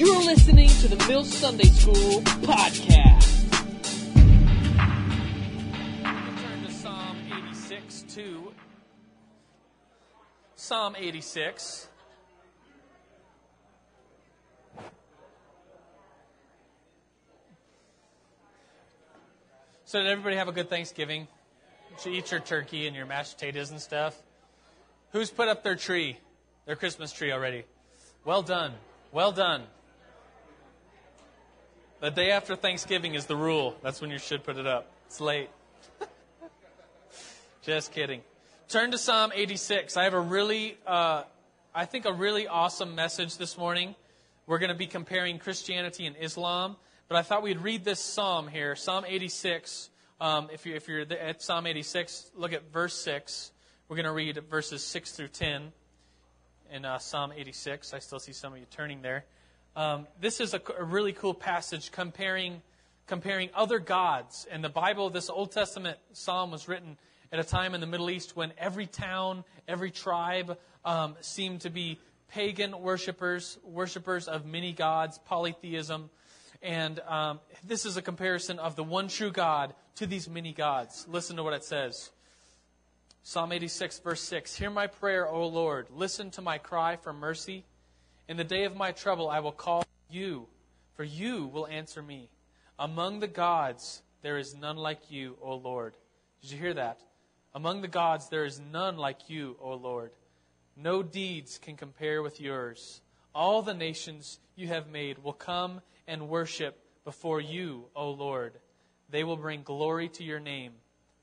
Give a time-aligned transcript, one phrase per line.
[0.00, 3.52] You're listening to the Mill Sunday School podcast.
[6.42, 8.52] Turn to Psalm 86 2.
[10.56, 11.88] Psalm 86.
[19.84, 21.28] So, did everybody have a good Thanksgiving?
[21.98, 24.16] Did you eat your turkey and your mashed potatoes and stuff?
[25.12, 26.16] Who's put up their tree,
[26.64, 27.64] their Christmas tree already?
[28.24, 28.72] Well done.
[29.12, 29.64] Well done.
[32.00, 33.76] The day after Thanksgiving is the rule.
[33.82, 34.90] That's when you should put it up.
[35.04, 35.50] It's late.
[37.62, 38.22] Just kidding.
[38.70, 39.98] Turn to Psalm 86.
[39.98, 41.24] I have a really, uh,
[41.74, 43.94] I think, a really awesome message this morning.
[44.46, 48.48] We're going to be comparing Christianity and Islam, but I thought we'd read this psalm
[48.48, 49.90] here, Psalm 86.
[50.22, 53.52] Um, if, you, if you're at Psalm 86, look at verse 6.
[53.88, 55.70] We're going to read verses 6 through 10
[56.72, 57.92] in uh, Psalm 86.
[57.92, 59.26] I still see some of you turning there.
[59.80, 62.60] Um, this is a, a, really cool passage comparing
[63.06, 64.46] comparing other gods.
[64.50, 66.98] And the Bible, this Old Testament psalm was written
[67.32, 71.70] at a time in the Middle East when every town, every tribe um, seemed to
[71.70, 76.10] be pagan worshippers, worshippers of many gods, polytheism.
[76.60, 81.06] And um, this is a comparison of the one true God to these many gods.
[81.08, 82.10] Listen to what it says.
[83.22, 85.86] Psalm 86, verse 6 Hear my prayer, O Lord.
[85.90, 87.64] Listen to my cry for mercy.
[88.30, 90.46] In the day of my trouble, I will call you,
[90.94, 92.28] for you will answer me.
[92.78, 95.96] Among the gods, there is none like you, O Lord.
[96.40, 97.00] Did you hear that?
[97.56, 100.12] Among the gods, there is none like you, O Lord.
[100.76, 103.00] No deeds can compare with yours.
[103.34, 108.52] All the nations you have made will come and worship before you, O Lord.
[109.10, 110.74] They will bring glory to your name,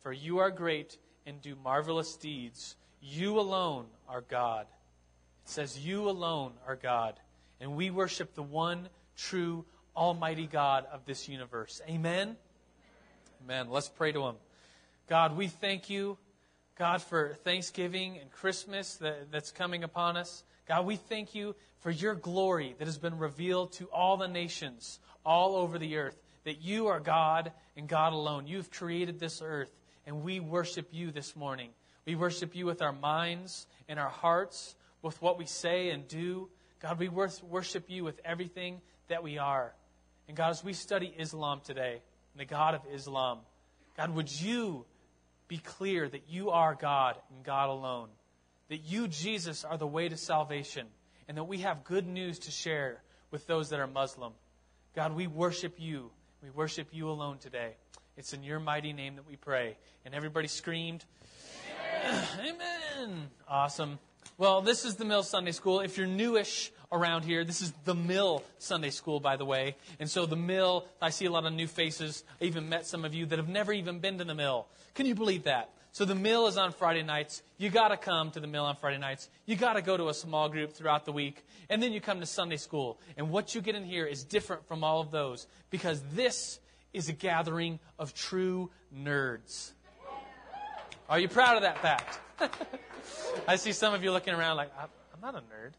[0.02, 2.76] for you are great and do marvelous deeds.
[3.00, 4.68] You alone are God.
[5.50, 7.20] Says, You alone are God.
[7.60, 11.82] And we worship the one true, almighty God of this universe.
[11.90, 12.36] Amen?
[13.44, 13.70] Amen.
[13.70, 14.36] Let's pray to Him.
[15.08, 16.18] God, we thank you,
[16.78, 20.44] God, for Thanksgiving and Christmas that, that's coming upon us.
[20.68, 25.00] God, we thank you for your glory that has been revealed to all the nations
[25.26, 26.22] all over the earth.
[26.44, 28.48] That you are God and God alone.
[28.48, 29.72] You've created this earth,
[30.06, 31.70] and we worship you this morning.
[32.06, 36.50] We worship you with our minds and our hearts, with what we say and do.
[36.82, 39.74] God, we worship you with everything that we are.
[40.28, 42.02] And God, as we study Islam today,
[42.34, 43.40] and the God of Islam,
[43.96, 44.86] God, would you
[45.48, 48.10] be clear that you are God and God alone?
[48.70, 50.88] That you, Jesus, are the way to salvation,
[51.28, 54.34] and that we have good news to share with those that are Muslim.
[54.94, 56.12] God, we worship you.
[56.44, 57.74] We worship you alone today.
[58.18, 59.78] It's in your mighty name that we pray.
[60.06, 61.06] And everybody screamed,
[62.06, 62.24] Amen.
[62.40, 63.28] Amen.
[63.48, 64.00] Awesome.
[64.40, 65.80] Well, this is the Mill Sunday School.
[65.80, 69.76] If you're newish around here, this is the Mill Sunday School, by the way.
[70.00, 72.24] And so the Mill, I see a lot of new faces.
[72.40, 74.68] I even met some of you that have never even been to the Mill.
[74.94, 75.72] Can you believe that?
[75.92, 77.42] So the Mill is on Friday nights.
[77.58, 79.28] You got to come to the Mill on Friday nights.
[79.48, 81.44] You got to go to a small group throughout the week.
[81.68, 83.00] And then you come to Sunday School.
[83.18, 86.60] And what you get in here is different from all of those because this
[86.94, 89.72] is a gathering of true nerds.
[91.10, 92.20] Are you proud of that fact?
[93.48, 95.72] I see some of you looking around like, I'm not a nerd.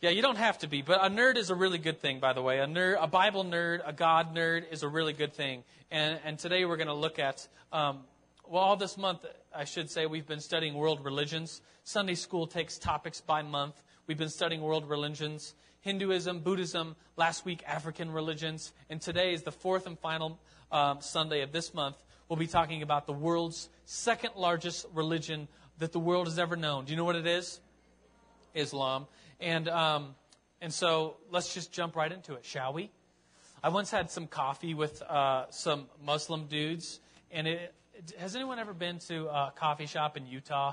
[0.00, 2.32] Yeah, you don't have to be, but a nerd is a really good thing, by
[2.32, 2.58] the way.
[2.58, 5.62] A nerd, a Bible nerd, a God nerd is a really good thing.
[5.92, 8.00] And, and today we're going to look at, um,
[8.48, 11.60] well, all this month, I should say, we've been studying world religions.
[11.84, 13.80] Sunday school takes topics by month.
[14.08, 18.72] We've been studying world religions, Hinduism, Buddhism, last week, African religions.
[18.90, 20.40] And today is the fourth and final
[20.72, 21.94] um, Sunday of this month.
[22.32, 25.48] We'll be talking about the world's second largest religion
[25.80, 26.86] that the world has ever known.
[26.86, 27.60] Do you know what it is?
[28.54, 29.06] Islam.
[29.38, 30.14] And, um,
[30.62, 32.90] and so let's just jump right into it, shall we?
[33.62, 37.00] I once had some coffee with uh, some Muslim dudes,
[37.30, 37.74] and it,
[38.16, 40.72] has anyone ever been to a coffee shop in Utah?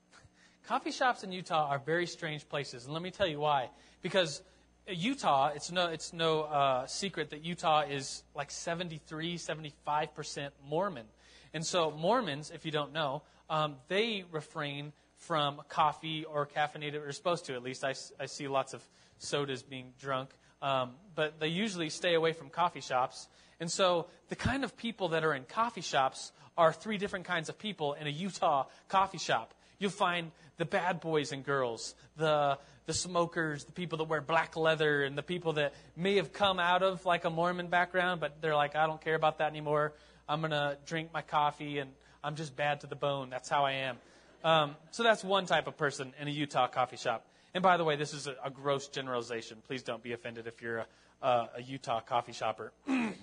[0.66, 3.68] coffee shops in Utah are very strange places, and let me tell you why.
[4.00, 4.40] Because
[4.88, 11.06] Utah, it's no, it's no uh, secret that Utah is like 73, 75% Mormon.
[11.52, 17.10] And so Mormons, if you don't know, um, they refrain from coffee or caffeinated, or
[17.12, 17.84] supposed to at least.
[17.84, 18.82] I, I see lots of
[19.18, 20.30] sodas being drunk.
[20.62, 23.28] Um, but they usually stay away from coffee shops.
[23.60, 27.48] And so the kind of people that are in coffee shops are three different kinds
[27.48, 29.52] of people in a Utah coffee shop.
[29.78, 34.56] You'll find the bad boys and girls, the the smokers, the people that wear black
[34.56, 38.40] leather, and the people that may have come out of like a Mormon background, but
[38.40, 39.92] they're like, I don't care about that anymore.
[40.28, 41.90] I'm gonna drink my coffee, and
[42.22, 43.30] I'm just bad to the bone.
[43.30, 43.96] That's how I am.
[44.44, 47.26] Um, so that's one type of person in a Utah coffee shop.
[47.54, 49.58] And by the way, this is a, a gross generalization.
[49.66, 50.86] Please don't be offended if you're a,
[51.22, 52.72] a, a Utah coffee shopper.
[52.88, 53.14] um,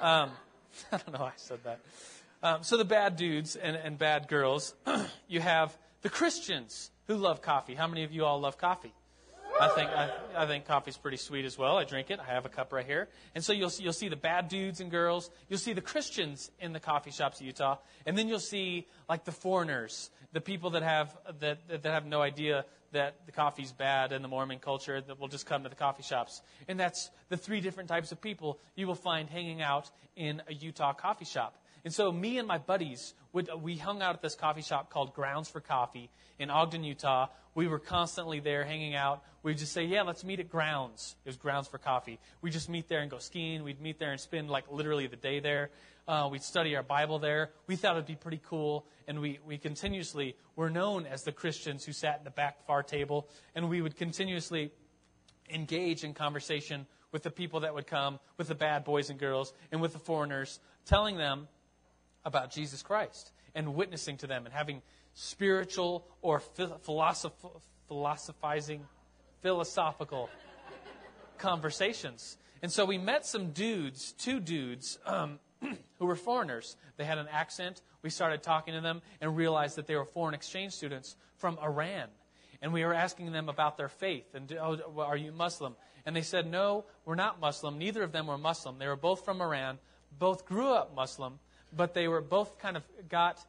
[0.00, 0.30] I
[0.90, 1.80] don't know why I said that.
[2.42, 4.74] Um, so the bad dudes and, and bad girls,
[5.28, 5.76] you have
[6.06, 7.74] the Christians who love coffee.
[7.74, 8.94] How many of you all love coffee?
[9.60, 11.76] I think I, I think coffee's pretty sweet as well.
[11.78, 12.20] I drink it.
[12.20, 13.08] I have a cup right here.
[13.34, 15.28] And so you'll you'll see the bad dudes and girls.
[15.48, 19.24] You'll see the Christians in the coffee shops of Utah, and then you'll see like
[19.24, 24.12] the foreigners, the people that have that that have no idea that the coffee's bad
[24.12, 26.40] in the Mormon culture that will just come to the coffee shops.
[26.68, 30.54] And that's the three different types of people you will find hanging out in a
[30.54, 31.56] Utah coffee shop.
[31.86, 35.14] And so me and my buddies, would, we hung out at this coffee shop called
[35.14, 37.28] Grounds for Coffee in Ogden, Utah.
[37.54, 39.22] We were constantly there hanging out.
[39.44, 41.14] We'd just say, yeah, let's meet at Grounds.
[41.24, 42.18] It was Grounds for Coffee.
[42.42, 43.62] We'd just meet there and go skiing.
[43.62, 45.70] We'd meet there and spend like literally the day there.
[46.08, 47.50] Uh, we'd study our Bible there.
[47.68, 48.84] We thought it'd be pretty cool.
[49.06, 52.82] And we, we continuously were known as the Christians who sat in the back far
[52.82, 53.28] table.
[53.54, 54.72] And we would continuously
[55.48, 59.52] engage in conversation with the people that would come, with the bad boys and girls,
[59.70, 61.46] and with the foreigners, telling them
[62.26, 64.82] about Jesus Christ and witnessing to them and having
[65.14, 68.84] spiritual or philosoph- philosophizing,
[69.40, 70.28] philosophical
[71.38, 72.36] conversations.
[72.62, 75.38] And so we met some dudes, two dudes, um,
[75.98, 76.76] who were foreigners.
[76.96, 77.80] They had an accent.
[78.02, 82.08] We started talking to them and realized that they were foreign exchange students from Iran.
[82.60, 84.34] And we were asking them about their faith.
[84.34, 85.76] And, oh, are you Muslim?
[86.04, 87.78] And they said, no, we're not Muslim.
[87.78, 88.78] Neither of them were Muslim.
[88.78, 89.78] They were both from Iran,
[90.18, 91.38] both grew up Muslim,
[91.76, 93.44] but they were both kind of got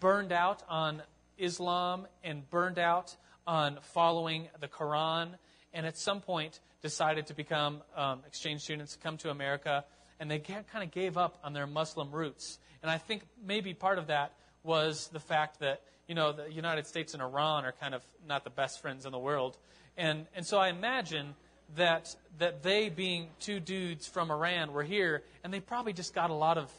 [0.00, 1.02] burned out on
[1.38, 3.16] Islam and burned out
[3.46, 5.30] on following the Quran,
[5.72, 9.84] and at some point decided to become um, exchange students, come to America,
[10.20, 12.58] and they kind of gave up on their Muslim roots.
[12.82, 14.32] And I think maybe part of that
[14.62, 18.44] was the fact that you know the United States and Iran are kind of not
[18.44, 19.56] the best friends in the world,
[19.96, 21.34] and and so I imagine
[21.76, 26.30] that that they being two dudes from Iran were here, and they probably just got
[26.30, 26.70] a lot of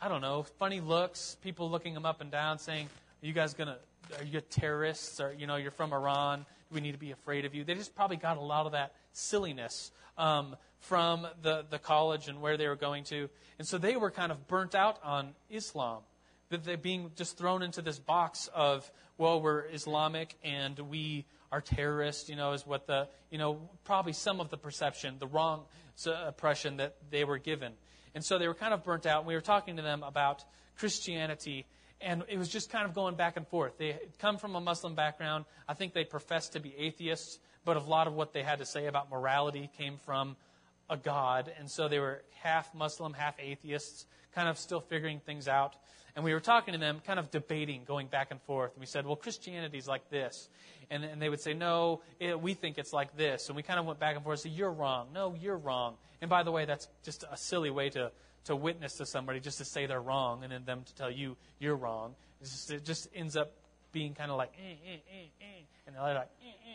[0.00, 2.88] I don't know, funny looks, people looking them up and down saying,
[3.22, 3.78] Are you guys going to,
[4.18, 5.20] are you terrorists?
[5.20, 6.40] Or, you know, you're from Iran.
[6.40, 7.64] Do we need to be afraid of you?
[7.64, 12.40] They just probably got a lot of that silliness um, from the, the college and
[12.40, 13.28] where they were going to.
[13.58, 16.02] And so they were kind of burnt out on Islam.
[16.50, 21.60] That they being just thrown into this box of, well, we're Islamic and we are
[21.60, 25.62] terrorists, you know, is what the, you know, probably some of the perception, the wrong
[26.26, 27.72] impression that they were given.
[28.14, 29.20] And so they were kind of burnt out.
[29.20, 30.44] And we were talking to them about
[30.78, 31.66] Christianity,
[32.00, 33.78] and it was just kind of going back and forth.
[33.78, 35.44] They had come from a Muslim background.
[35.68, 38.66] I think they professed to be atheists, but a lot of what they had to
[38.66, 40.36] say about morality came from
[40.90, 41.50] a God.
[41.58, 45.74] And so they were half Muslim, half atheists, kind of still figuring things out.
[46.16, 48.72] And we were talking to them, kind of debating, going back and forth.
[48.74, 50.48] And we said, well, Christianity's like this.
[50.90, 53.48] And, and they would say, no, it, we think it's like this.
[53.48, 55.08] And we kind of went back and forth and said, you're wrong.
[55.12, 55.96] No, you're wrong.
[56.20, 58.12] And by the way, that's just a silly way to,
[58.44, 61.36] to witness to somebody, just to say they're wrong and then them to tell you
[61.58, 62.14] you're wrong.
[62.40, 63.52] Just, it just ends up
[63.90, 65.62] being kind of like, eh, eh, eh, eh.
[65.86, 66.74] and they're like, eh, eh,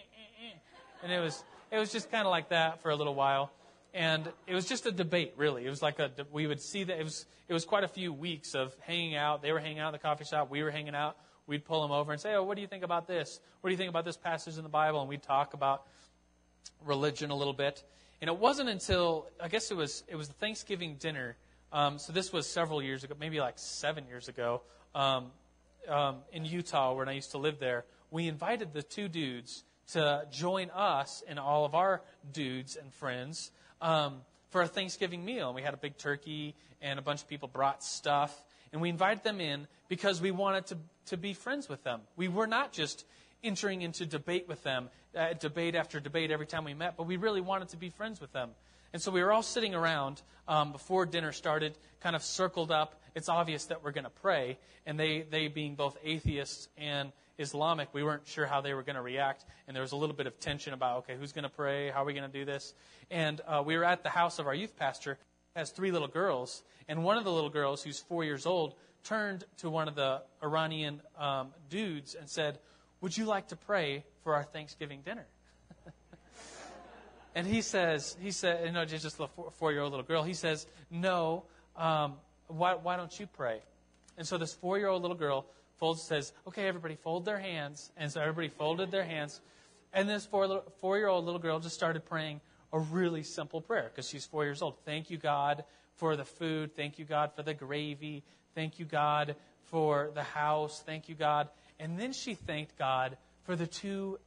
[1.04, 3.52] and it was, it was just kind of like that for a little while
[3.94, 5.66] and it was just a debate really.
[5.66, 8.14] It was like a we would see that it was it was quite a few
[8.14, 9.42] weeks of hanging out.
[9.42, 10.50] They were hanging out in the coffee shop.
[10.50, 11.18] We were hanging out.
[11.48, 13.40] We'd pull them over and say oh what do you think about this?
[13.62, 15.00] What do you think about this passage in the bible?
[15.00, 15.86] And we'd talk about
[16.86, 17.84] religion a little bit.
[18.22, 21.38] And it wasn't until i guess it was it was the thanksgiving dinner
[21.72, 24.62] um, so this was several years ago maybe like seven years ago
[24.94, 25.32] um,
[25.88, 30.28] um, in utah when i used to live there we invited the two dudes to
[30.32, 32.02] join us and all of our
[32.34, 35.48] dudes and friends um, for a Thanksgiving meal.
[35.48, 38.44] And we had a big turkey, and a bunch of people brought stuff.
[38.72, 42.02] And we invited them in because we wanted to, to be friends with them.
[42.16, 43.06] We were not just
[43.44, 47.18] entering into debate with them, uh, debate after debate every time we met, but we
[47.18, 48.52] really wanted to be friends with them.
[48.92, 53.02] And so we were all sitting around um, before dinner started, kind of circled up.
[53.16, 54.58] It's obvious that we're going to pray.
[54.86, 58.98] And they, they being both atheists and Islamic, we weren't sure how they were going
[58.98, 59.46] to react.
[59.68, 61.90] And there was a little bit of tension about, okay, who's going to pray?
[61.90, 62.74] How are we going to do this?
[63.10, 65.18] And uh, we were at the house of our youth pastor,
[65.56, 66.64] has three little girls.
[66.88, 70.22] And one of the little girls, who's four years old, turned to one of the
[70.44, 72.60] Iranian um, dudes and said,
[73.02, 75.26] Would you like to pray for our Thanksgiving dinner?
[77.36, 80.34] and he says, he said, you know, just a four year old little girl, he
[80.34, 81.46] says, No,
[81.78, 82.16] um,
[82.48, 83.62] why, why don't you pray?
[84.18, 85.46] And so this four year old little girl
[85.80, 87.92] folds, says, Okay, everybody, fold their hands.
[87.98, 89.42] And so everybody folded their hands.
[89.94, 93.90] And this four, four year old little girl just started praying a really simple prayer
[93.94, 94.76] because she's four years old.
[94.86, 95.64] Thank you, God,
[95.96, 96.76] for the food.
[96.76, 98.24] Thank you, God, for the gravy.
[98.56, 100.84] Thank you, God, for the house.
[100.86, 101.50] Thank you, God.
[101.80, 104.20] And then she thanked God for the two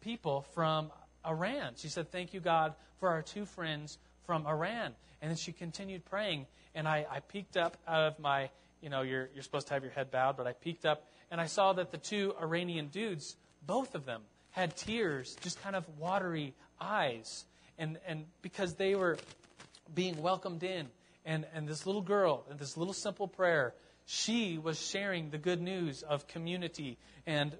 [0.00, 0.90] people from
[1.26, 1.74] Iran.
[1.76, 4.94] She said, Thank you, God, for our two friends from Iran.
[5.20, 6.46] And then she continued praying.
[6.74, 8.48] And I, I peeked up out of my,
[8.80, 11.40] you know, you're, you're supposed to have your head bowed, but I peeked up and
[11.40, 15.84] I saw that the two Iranian dudes, both of them, had tears, just kind of
[15.98, 17.44] watery eyes.
[17.78, 19.16] And, and because they were
[19.94, 20.86] being welcomed in.
[21.24, 23.74] And, and this little girl, and this little simple prayer,
[24.06, 27.54] she was sharing the good news of community and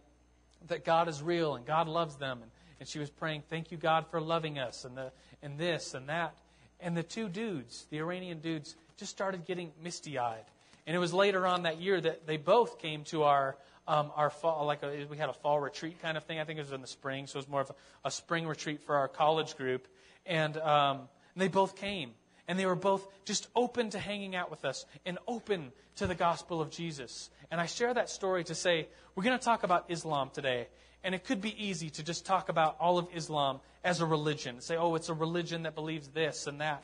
[0.69, 2.41] that God is real and God loves them.
[2.43, 2.51] And,
[2.81, 5.13] and she was praying, Thank you, God, for loving us, and, the,
[5.43, 6.35] and this and that.
[6.81, 10.45] And the two dudes, the Iranian dudes, just started getting misty eyed.
[10.91, 13.57] And it was later on that year that they both came to our
[13.87, 16.41] um, our fall, like a, we had a fall retreat kind of thing.
[16.41, 18.45] I think it was in the spring, so it was more of a, a spring
[18.45, 19.87] retreat for our college group.
[20.27, 21.03] And, um,
[21.37, 22.11] and they both came.
[22.49, 26.17] And they were both just open to hanging out with us and open to the
[26.17, 27.31] gospel of Jesus.
[27.53, 30.67] And I share that story to say we're going to talk about Islam today.
[31.05, 34.61] And it could be easy to just talk about all of Islam as a religion.
[34.61, 36.83] Say, oh, it's a religion that believes this and that.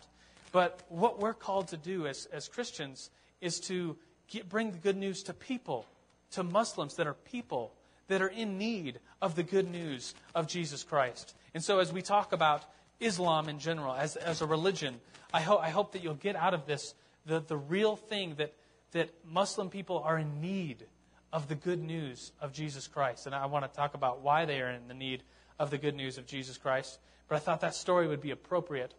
[0.53, 3.11] But what we're called to do as, as Christians
[3.41, 3.97] is to
[4.29, 5.87] get, bring the good news to people,
[6.33, 7.73] to Muslims that are people
[8.09, 11.35] that are in need of the good news of Jesus Christ.
[11.55, 12.65] And so as we talk about
[13.01, 15.01] Islam in general, as, as a religion,
[15.33, 16.95] I, ho- I hope that you'll get out of this
[17.27, 18.55] the, the real thing that,
[18.93, 20.87] that Muslim people are in need
[21.33, 23.27] of the good news of Jesus Christ.
[23.27, 25.23] And I want to talk about why they are in the need
[25.59, 26.99] of the good news of Jesus Christ.
[27.29, 28.95] But I thought that story would be appropriate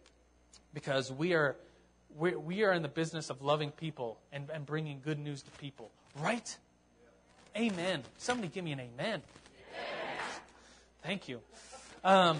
[0.74, 1.56] because we are,
[2.18, 5.50] we, we are in the business of loving people and, and bringing good news to
[5.52, 5.90] people.
[6.20, 6.56] Right?
[7.56, 8.02] Amen.
[8.18, 9.22] Somebody give me an amen.
[11.02, 11.40] Thank you.
[12.04, 12.38] Um,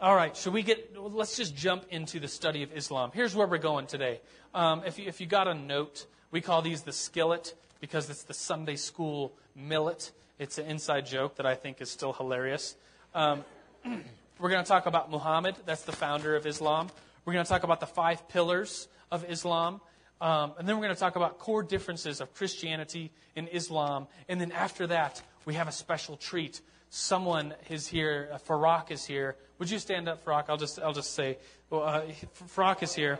[0.00, 3.10] all right, should we get, let's just jump into the study of Islam.
[3.12, 4.20] Here's where we're going today.
[4.54, 8.22] Um, if, you, if you got a note, we call these the skillet because it's
[8.22, 10.12] the Sunday school millet.
[10.38, 12.76] It's an inside joke that I think is still hilarious.
[13.14, 13.44] Um,
[14.38, 16.88] we're going to talk about Muhammad, that's the founder of Islam.
[17.24, 19.80] We're going to talk about the five pillars of Islam.
[20.20, 24.08] Um, and then we're going to talk about core differences of Christianity and Islam.
[24.28, 26.60] And then after that, we have a special treat
[26.90, 28.30] someone is here.
[28.32, 29.36] Uh, Farak is here.
[29.58, 30.44] Would you stand up, Farak?
[30.48, 31.38] I'll just, I'll just say,
[31.70, 32.02] well, uh,
[32.56, 33.18] Farak is here.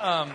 [0.00, 0.32] Um,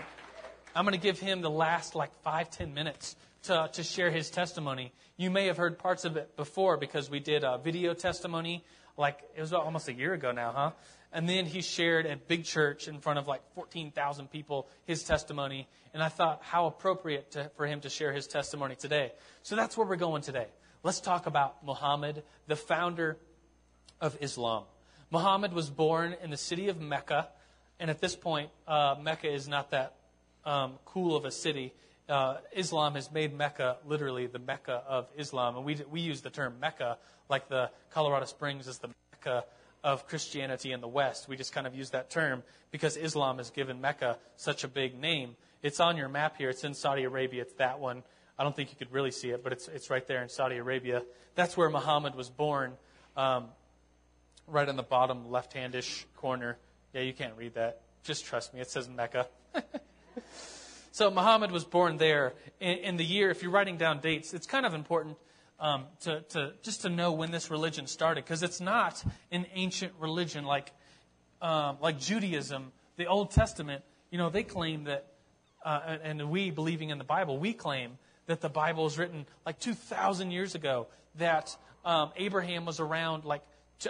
[0.75, 4.29] I'm going to give him the last like five, ten minutes to, to share his
[4.29, 4.91] testimony.
[5.17, 8.63] You may have heard parts of it before because we did a video testimony,
[8.97, 10.71] like it was almost a year ago now, huh?
[11.11, 15.67] And then he shared at big church in front of like 14,000 people his testimony.
[15.93, 19.11] And I thought how appropriate to, for him to share his testimony today.
[19.41, 20.47] So that's where we're going today.
[20.83, 23.17] Let's talk about Muhammad, the founder
[23.99, 24.63] of Islam.
[25.11, 27.27] Muhammad was born in the city of Mecca,
[27.79, 29.95] and at this point, uh, Mecca is not that
[30.45, 31.73] um, cool of a city.
[32.07, 36.29] Uh, Islam has made Mecca literally the Mecca of Islam, and we we use the
[36.29, 36.97] term Mecca
[37.29, 39.45] like the Colorado Springs is the Mecca
[39.83, 41.27] of Christianity in the West.
[41.27, 44.99] We just kind of use that term because Islam has given Mecca such a big
[44.99, 45.35] name.
[45.61, 46.49] It's on your map here.
[46.49, 47.41] It's in Saudi Arabia.
[47.41, 48.03] It's that one.
[48.37, 50.57] I don't think you could really see it, but it's, it's right there in Saudi
[50.57, 51.03] Arabia.
[51.35, 52.73] That's where Muhammad was born,
[53.17, 53.47] um,
[54.47, 56.57] right in the bottom left handish corner.
[56.93, 57.81] Yeah, you can't read that.
[58.03, 59.27] Just trust me, it says Mecca.
[60.91, 64.47] so Muhammad was born there in, in, the year, if you're writing down dates, it's
[64.47, 65.17] kind of important
[65.59, 69.93] um, to, to, just to know when this religion started, because it's not an ancient
[69.99, 70.71] religion like,
[71.41, 72.71] um, like Judaism.
[72.97, 75.07] The Old Testament, you know, they claim that,
[75.63, 77.97] uh, and we believing in the Bible, we claim
[78.27, 83.41] that the Bible is written like 2,000 years ago, that um, Abraham was around like,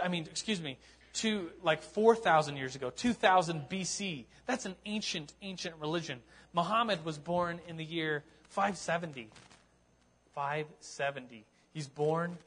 [0.01, 0.77] I mean, excuse me,
[1.13, 4.25] to like 4,000 years ago, 2000 BC.
[4.45, 6.19] That's an ancient, ancient religion.
[6.53, 9.29] Muhammad was born in the year 570.
[10.33, 11.45] 570.
[11.73, 12.37] He's born,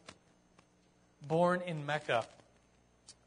[1.27, 2.25] born in Mecca.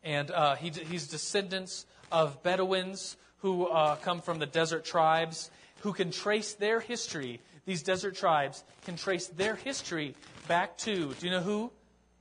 [0.04, 5.50] And uh, he, he's descendants of Bedouins who uh, come from the desert tribes
[5.82, 10.16] who can trace their history these desert tribes can trace their history
[10.48, 11.72] back to, do you know who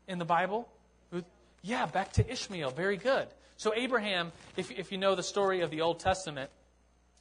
[0.09, 0.69] in the Bible?
[1.11, 1.23] Who?
[1.62, 2.71] Yeah, back to Ishmael.
[2.71, 3.28] Very good.
[3.57, 6.50] So, Abraham, if, if you know the story of the Old Testament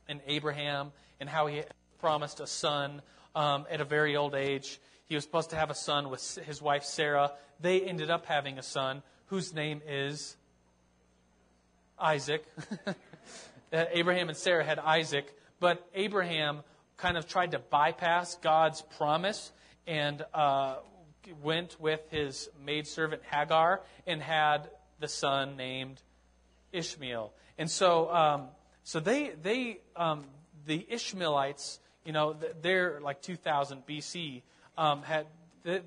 [0.08, 1.64] and Abraham and how he
[2.00, 3.02] promised a son
[3.36, 6.62] um, at a very old age, he was supposed to have a son with his
[6.62, 7.32] wife Sarah.
[7.60, 10.36] They ended up having a son whose name is
[12.00, 12.46] Isaac.
[13.74, 16.62] Abraham and Sarah had Isaac, but Abraham
[16.98, 19.52] kind of tried to bypass God's promise
[19.88, 20.78] and uh,
[21.42, 24.70] went with his maidservant Hagar and had
[25.00, 26.02] the son named
[26.72, 27.34] Ishmael.
[27.58, 28.48] And so, um,
[28.84, 30.26] so they, they, um,
[30.66, 34.42] the Ishmaelites, you know, they're like 2000 BC,
[34.78, 35.26] um, had,
[35.64, 35.82] the,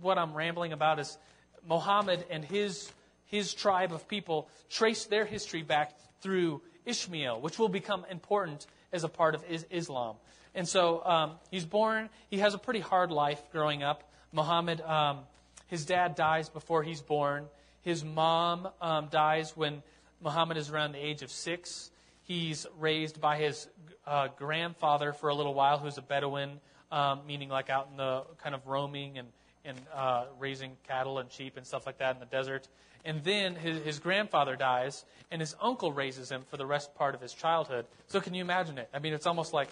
[0.00, 1.18] what I'm rambling about is
[1.66, 2.90] Muhammad and his,
[3.26, 9.04] his tribe of people trace their history back through Ishmael, which will become important as
[9.04, 10.16] a part of Islam.
[10.54, 14.10] And so um, he's born, he has a pretty hard life growing up.
[14.32, 15.20] Muhammad, um,
[15.66, 17.46] his dad dies before he's born.
[17.82, 19.82] His mom um, dies when
[20.22, 21.90] Muhammad is around the age of six.
[22.22, 23.68] He's raised by his
[24.06, 28.22] uh, grandfather for a little while, who's a Bedouin, um, meaning like out in the
[28.42, 29.28] kind of roaming and,
[29.64, 32.68] and uh, raising cattle and sheep and stuff like that in the desert.
[33.04, 37.14] And then his, his grandfather dies, and his uncle raises him for the rest part
[37.14, 37.86] of his childhood.
[38.08, 38.88] So can you imagine it?
[38.92, 39.68] I mean, it's almost like,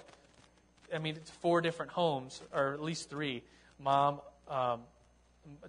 [0.94, 3.42] I mean, it's four different homes, or at least three.
[3.82, 4.80] Mom, um,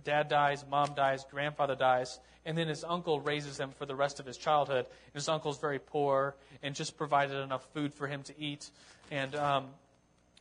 [0.03, 4.19] dad dies, mom dies, grandfather dies, and then his uncle raises him for the rest
[4.19, 4.85] of his childhood.
[4.85, 8.69] And his uncle's very poor and just provided enough food for him to eat,
[9.11, 9.65] and um,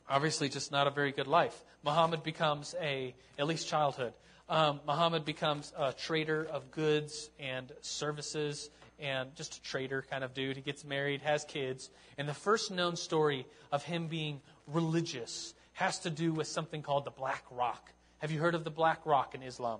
[0.09, 1.63] obviously just not a very good life.
[1.83, 4.13] Muhammad becomes a, at least childhood,
[4.49, 10.33] um, Muhammad becomes a trader of goods and services and just a trader kind of
[10.33, 10.55] dude.
[10.55, 15.99] He gets married, has kids, and the first known story of him being religious has
[15.99, 17.91] to do with something called the Black Rock.
[18.19, 19.79] Have you heard of the Black Rock in Islam?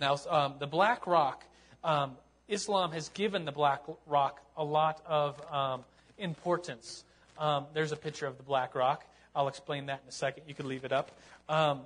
[0.00, 1.44] Now, um, the Black Rock,
[1.84, 2.16] um,
[2.48, 5.84] Islam has given the Black Rock a lot of um,
[6.18, 7.04] importance.
[7.38, 9.04] Um, there's a picture of the Black Rock.
[9.34, 10.44] I'll explain that in a second.
[10.46, 11.10] You can leave it up.
[11.48, 11.82] Um,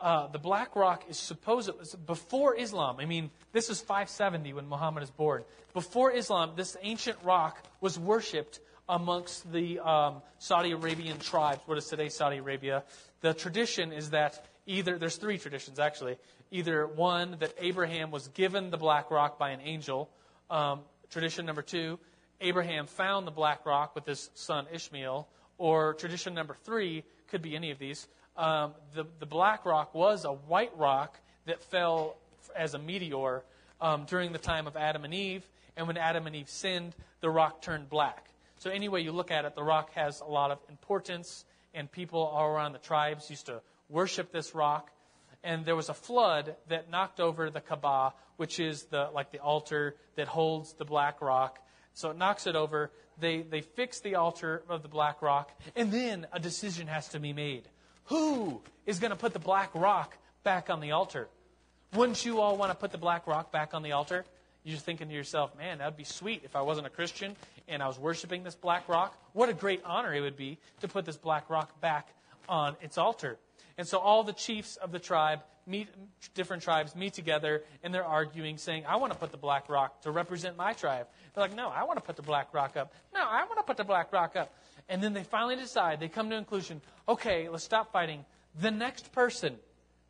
[0.00, 1.70] uh, the Black Rock is supposed
[2.06, 2.96] before Islam.
[2.98, 5.44] I mean, this is 570 when Muhammad is born.
[5.72, 11.60] Before Islam, this ancient rock was worshipped amongst the um, Saudi Arabian tribes.
[11.66, 12.84] What is today Saudi Arabia?
[13.20, 16.16] The tradition is that either, there's three traditions actually.
[16.50, 20.10] Either one, that Abraham was given the black rock by an angel.
[20.50, 20.80] Um,
[21.10, 21.98] tradition number two,
[22.40, 25.28] Abraham found the black rock with his son Ishmael.
[25.56, 28.06] Or tradition number three, could be any of these.
[28.36, 32.16] Um, the, the black rock was a white rock that fell
[32.56, 33.44] as a meteor
[33.80, 35.48] um, during the time of Adam and Eve.
[35.76, 38.28] And when Adam and Eve sinned, the rock turned black.
[38.58, 41.44] So, any way you look at it, the rock has a lot of importance
[41.74, 44.90] and people all around the tribes used to worship this rock.
[45.42, 49.40] And there was a flood that knocked over the Kaaba, which is the like the
[49.40, 51.58] altar that holds the black rock.
[51.94, 52.90] So it knocks it over.
[53.18, 57.20] They they fix the altar of the black rock, and then a decision has to
[57.20, 57.68] be made.
[58.06, 61.28] Who is going to put the black rock back on the altar?
[61.94, 64.24] Wouldn't you all want to put the black rock back on the altar?
[64.64, 67.36] You're just thinking to yourself, man, that would be sweet if I wasn't a Christian
[67.68, 69.16] and I was worshiping this black rock.
[69.32, 72.08] What a great honor it would be to put this black rock back
[72.48, 73.38] on its altar.
[73.76, 75.88] And so all the chiefs of the tribe meet,
[76.34, 80.02] different tribes meet together and they're arguing, saying, I want to put the black rock
[80.02, 81.06] to represent my tribe.
[81.34, 82.92] They're like, no, I want to put the black rock up.
[83.12, 84.54] No, I want to put the black rock up.
[84.88, 88.24] And then they finally decide, they come to a conclusion, okay, let's stop fighting.
[88.60, 89.56] The next person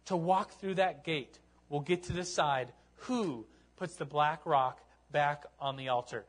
[0.07, 1.39] to walk through that gate
[1.69, 6.25] will get to decide who puts the black rock back on the altar.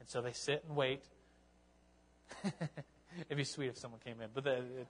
[0.00, 1.02] And so they sit and wait.
[2.44, 4.86] It'd be sweet if someone came in, but they, it,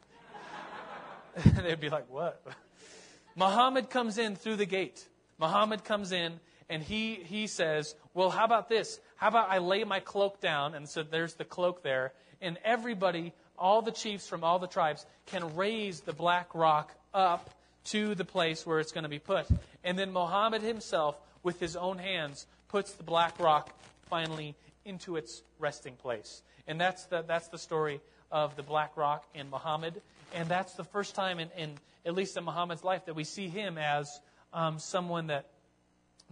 [1.62, 2.42] they'd be like, what?
[3.36, 5.08] Muhammad comes in through the gate.
[5.38, 9.00] Muhammad comes in and he, he says, Well, how about this?
[9.16, 10.74] How about I lay my cloak down?
[10.74, 12.12] And so there's the cloak there.
[12.40, 17.50] And everybody, all the chiefs from all the tribes, can raise the black rock up
[17.86, 19.46] to the place where it's going to be put.
[19.82, 23.70] And then Muhammad himself with his own hands, puts the black rock
[24.08, 26.42] finally into its resting place.
[26.66, 28.00] And that's the, that's the story
[28.32, 30.00] of the black rock and Muhammad.
[30.34, 33.48] And that's the first time, in, in at least in Muhammad's life, that we see
[33.48, 34.20] him as
[34.52, 35.46] um, someone that,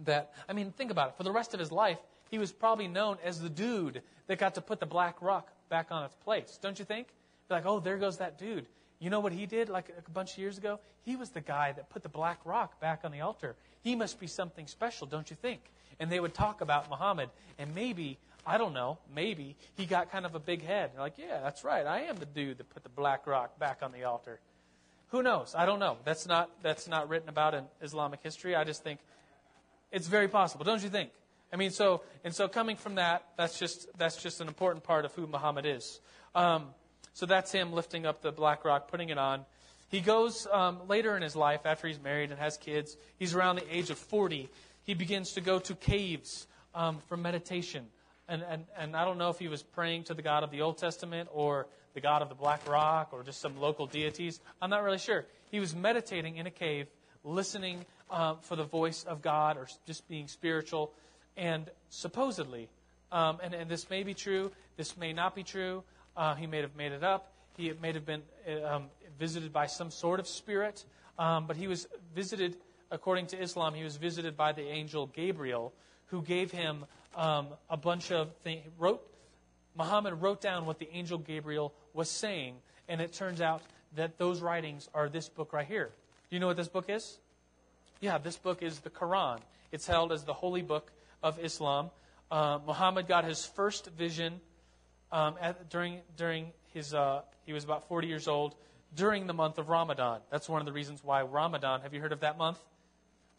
[0.05, 1.17] that, I mean, think about it.
[1.17, 1.97] For the rest of his life,
[2.29, 5.87] he was probably known as the dude that got to put the black rock back
[5.91, 6.59] on its place.
[6.61, 7.07] Don't you think?
[7.47, 8.65] Be like, oh, there goes that dude.
[8.99, 10.79] You know what he did like a bunch of years ago?
[11.03, 13.55] He was the guy that put the black rock back on the altar.
[13.81, 15.59] He must be something special, don't you think?
[15.99, 20.25] And they would talk about Muhammad, and maybe, I don't know, maybe he got kind
[20.25, 20.91] of a big head.
[20.97, 21.85] Like, yeah, that's right.
[21.85, 24.39] I am the dude that put the black rock back on the altar.
[25.09, 25.53] Who knows?
[25.57, 25.97] I don't know.
[26.03, 28.55] That's not, that's not written about in Islamic history.
[28.55, 28.99] I just think
[29.91, 31.11] it's very possible, don't you think?
[31.53, 35.05] I mean, so, and so coming from that, that's just, that's just an important part
[35.05, 36.01] of who Muhammad is.
[36.33, 36.69] Um,
[37.13, 39.45] so that's him lifting up the black rock, putting it on.
[39.89, 43.57] He goes um, later in his life, after he's married and has kids, he's around
[43.57, 44.49] the age of 40.
[44.83, 47.85] He begins to go to caves um, for meditation.
[48.27, 50.61] And, and, and I don't know if he was praying to the God of the
[50.61, 54.39] Old Testament or the God of the Black Rock or just some local deities.
[54.61, 55.25] I'm not really sure.
[55.51, 56.87] He was meditating in a cave,
[57.23, 60.93] listening uh, for the voice of God or just being spiritual.
[61.35, 62.69] And supposedly,
[63.11, 65.83] um, and, and this may be true, this may not be true,
[66.15, 67.31] uh, he may have made it up.
[67.57, 68.23] He may have been
[68.65, 68.85] um,
[69.19, 70.85] visited by some sort of spirit.
[71.19, 72.57] Um, but he was visited
[72.93, 75.73] according to Islam, he was visited by the angel Gabriel,
[76.07, 78.65] who gave him um, a bunch of things.
[78.77, 79.01] Wrote
[79.75, 82.55] Muhammad wrote down what the angel Gabriel was saying,
[82.87, 83.61] and it turns out
[83.95, 85.91] that those writings are this book right here.
[86.29, 87.17] Do you know what this book is?
[88.01, 89.39] Yeah, this book is the Quran.
[89.71, 91.89] It's held as the holy book of Islam.
[92.29, 94.41] Uh, Muhammad got his first vision
[95.11, 98.55] um, at, during during his uh, he was about 40 years old
[98.95, 100.19] during the month of Ramadan.
[100.29, 101.81] That's one of the reasons why Ramadan.
[101.81, 102.59] Have you heard of that month?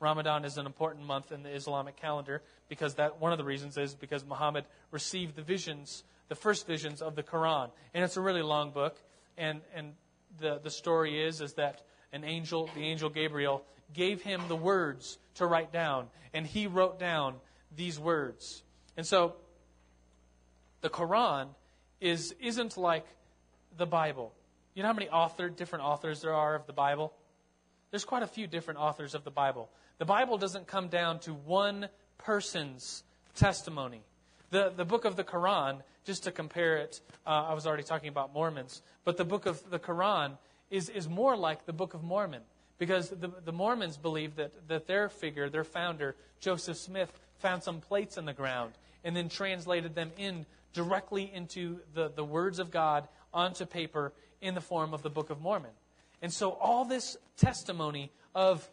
[0.01, 3.77] Ramadan is an important month in the Islamic calendar because that one of the reasons
[3.77, 8.21] is because Muhammad received the visions, the first visions of the Quran, and it's a
[8.21, 8.97] really long book.
[9.37, 9.95] And and
[10.39, 15.19] the the story is is that an angel, the angel Gabriel, gave him the words
[15.35, 17.37] to write down, and he wrote down
[17.77, 18.63] these words.
[18.97, 19.35] And so,
[20.81, 21.49] the Quran
[22.01, 23.07] is isn't like
[23.77, 24.33] the Bible.
[24.75, 27.13] You know how many author, different authors there are of the Bible?
[27.91, 29.71] There's quite a few different authors of the Bible.
[30.05, 31.89] The Bible doesn't come down to one
[32.19, 34.03] person's testimony.
[34.51, 38.11] The, the book of the Quran, just to compare it, uh, I was already talking
[38.11, 40.37] about Mormons, but the book of the Quran
[40.71, 42.43] is, is more like the Book of Mormon
[42.77, 47.81] because the, the Mormons believe that, that their figure, their founder, Joseph Smith, found some
[47.81, 52.71] plates in the ground and then translated them in directly into the, the words of
[52.71, 54.13] God onto paper
[54.43, 55.71] in the form of the Book of Mormon.
[56.21, 58.69] And so all this testimony of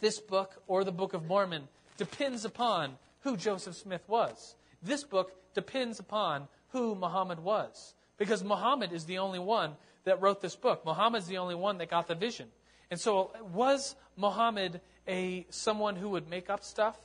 [0.00, 4.56] this book or the Book of Mormon depends upon who Joseph Smith was.
[4.82, 7.94] This book depends upon who Muhammad was.
[8.18, 10.84] Because Muhammad is the only one that wrote this book.
[10.84, 12.48] Muhammad's the only one that got the vision.
[12.90, 16.96] And so, was Muhammad a someone who would make up stuff?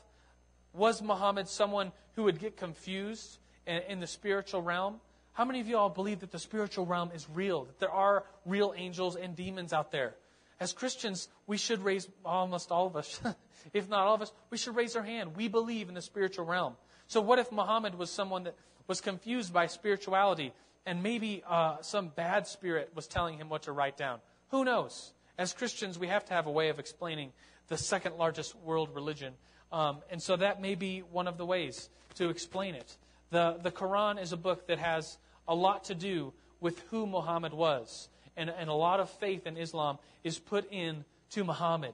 [0.74, 5.02] Was Muhammad someone who would get confused in, in the spiritual realm?
[5.34, 7.66] How many of you all believe that the spiritual realm is real?
[7.66, 10.14] That there are real angels and demons out there?
[10.62, 13.20] As Christians, we should raise almost all of us,
[13.74, 15.36] if not all of us, we should raise our hand.
[15.36, 16.76] We believe in the spiritual realm.
[17.08, 18.56] So, what if Muhammad was someone that
[18.88, 20.54] was confused by spirituality
[20.86, 24.20] and maybe uh, some bad spirit was telling him what to write down.
[24.50, 25.14] Who knows?
[25.38, 27.32] As Christians, we have to have a way of explaining
[27.68, 29.34] the second largest world religion.
[29.72, 32.98] Um, and so that may be one of the ways to explain it.
[33.30, 37.54] The, the Quran is a book that has a lot to do with who Muhammad
[37.54, 38.10] was.
[38.42, 41.94] And, and a lot of faith in Islam is put in to Muhammad.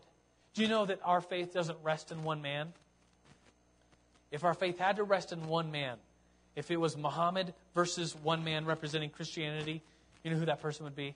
[0.53, 2.71] Do you know that our faith doesn't rest in one man?
[4.31, 5.97] If our faith had to rest in one man,
[6.55, 9.81] if it was Muhammad versus one man representing Christianity,
[10.23, 11.15] you know who that person would be?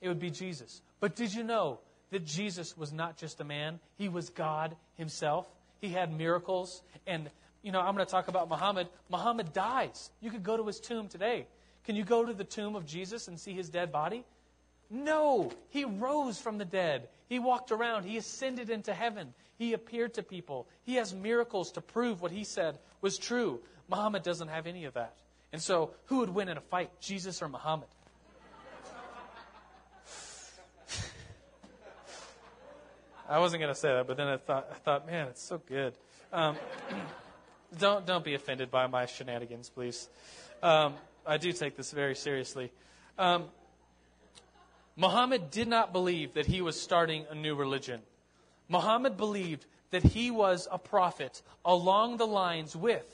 [0.00, 0.80] It would be Jesus.
[0.98, 1.78] But did you know
[2.10, 3.80] that Jesus was not just a man?
[3.98, 5.46] He was God himself.
[5.82, 6.80] He had miracles.
[7.06, 7.28] And,
[7.62, 8.88] you know, I'm going to talk about Muhammad.
[9.10, 10.10] Muhammad dies.
[10.22, 11.46] You could go to his tomb today.
[11.84, 14.24] Can you go to the tomb of Jesus and see his dead body?
[14.90, 15.50] No.
[15.70, 17.08] He rose from the dead.
[17.28, 18.04] He walked around.
[18.04, 19.34] He ascended into heaven.
[19.58, 20.68] He appeared to people.
[20.84, 23.60] He has miracles to prove what he said was true.
[23.88, 25.14] Muhammad doesn't have any of that.
[25.52, 27.88] And so, who would win in a fight, Jesus or Muhammad?
[33.28, 35.58] I wasn't going to say that, but then I thought, I thought, man, it's so
[35.58, 35.94] good.
[36.32, 36.56] Um,
[37.78, 40.08] don't don't be offended by my shenanigans, please.
[40.62, 40.94] Um,
[41.26, 42.70] I do take this very seriously.
[43.18, 43.46] Um,
[44.98, 48.00] Muhammad did not believe that he was starting a new religion.
[48.68, 53.06] Muhammad believed that he was a prophet along the lines with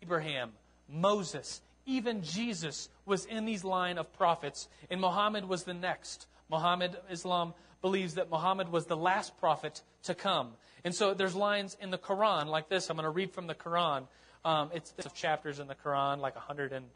[0.00, 0.52] Abraham,
[0.88, 6.28] Moses, even Jesus was in these line of prophets, and Muhammad was the next.
[6.48, 10.52] Muhammad, Islam believes that Muhammad was the last prophet to come.
[10.84, 12.88] And so there's lines in the Quran like this.
[12.90, 14.06] I'm going to read from the Quran.
[14.44, 16.86] Um, it's, it's chapters in the Quran, like 100 and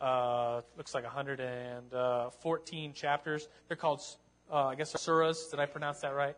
[0.00, 3.48] uh, looks like 114 chapters.
[3.68, 4.02] They're called,
[4.50, 5.50] uh, I guess, surahs.
[5.50, 6.36] Did I pronounce that right?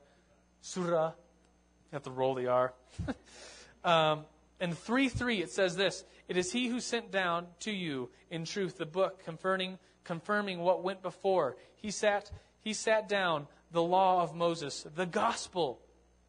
[0.61, 1.09] Surah.
[1.09, 2.75] You have to roll the R.
[3.85, 4.25] um,
[4.61, 8.45] and 3 3, it says this It is he who sent down to you in
[8.45, 11.57] truth the book confirming, confirming what went before.
[11.77, 15.81] He sat, he sat down the law of Moses, the gospel.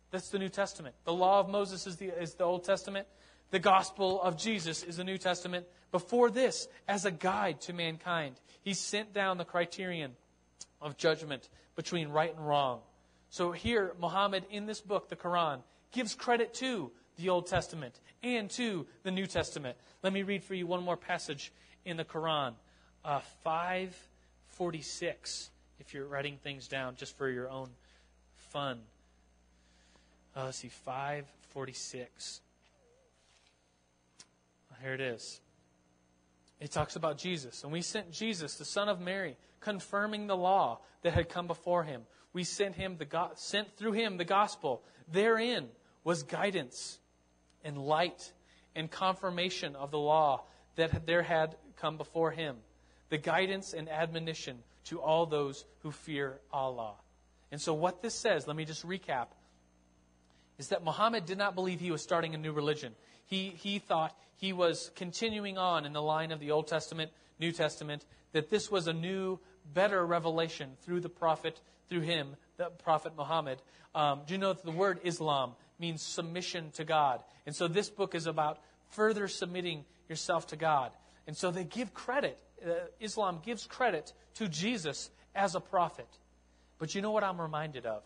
[0.10, 0.96] That's the New Testament.
[1.04, 3.08] The law of Moses is the, is the Old Testament.
[3.52, 5.66] The gospel of Jesus is the New Testament.
[5.92, 10.12] Before this, as a guide to mankind, he sent down the criterion
[10.82, 12.82] of judgment between right and wrong.
[13.30, 18.50] So here, Muhammad, in this book, the Quran, gives credit to the Old Testament and
[18.52, 19.78] to the New Testament.
[20.04, 21.54] Let me read for you one more passage
[21.86, 22.54] in the Quran,
[23.06, 27.70] uh, 546, if you're writing things down just for your own
[28.36, 28.82] fun.
[30.36, 32.42] Uh, let's see, 546.
[34.82, 35.42] Here it is.
[36.60, 37.64] It talks about Jesus.
[37.64, 41.84] And we sent Jesus, the Son of Mary, confirming the law that had come before
[41.84, 44.84] him, we sent him the go- sent through him the gospel.
[45.12, 45.70] Therein
[46.04, 47.00] was guidance
[47.64, 48.32] and light
[48.76, 50.44] and confirmation of the law
[50.76, 52.58] that there had come before him,
[53.10, 56.94] the guidance and admonition to all those who fear Allah.
[57.52, 59.28] And so, what this says, let me just recap,
[60.58, 62.94] is that Muhammad did not believe he was starting a new religion.
[63.26, 67.52] He, he thought he was continuing on in the line of the Old Testament, New
[67.52, 69.40] Testament, that this was a new,
[69.74, 73.60] better revelation through the prophet, through him, the prophet Muhammad.
[73.94, 77.24] Um, do you know that the word Islam means submission to God?
[77.46, 80.92] And so this book is about further submitting yourself to God.
[81.26, 86.08] And so they give credit, uh, Islam gives credit to Jesus as a prophet.
[86.80, 88.04] But you know what I'm reminded of?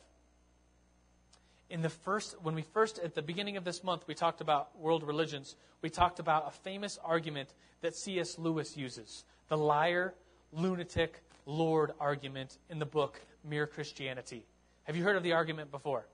[1.71, 4.77] In the first, when we first, at the beginning of this month, we talked about
[4.77, 7.47] world religions, we talked about a famous argument
[7.79, 8.38] that C.S.
[8.38, 10.13] Lewis uses the liar,
[10.51, 14.43] lunatic, Lord argument in the book Mere Christianity.
[14.84, 16.05] Have you heard of the argument before?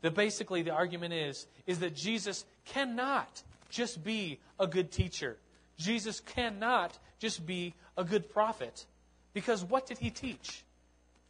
[0.00, 5.36] That basically the argument is, is that Jesus cannot just be a good teacher.
[5.76, 8.86] Jesus cannot just be a good prophet.
[9.34, 10.64] Because what did he teach?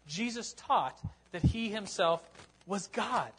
[0.06, 1.00] Jesus taught
[1.32, 2.22] that he himself
[2.64, 3.32] was God.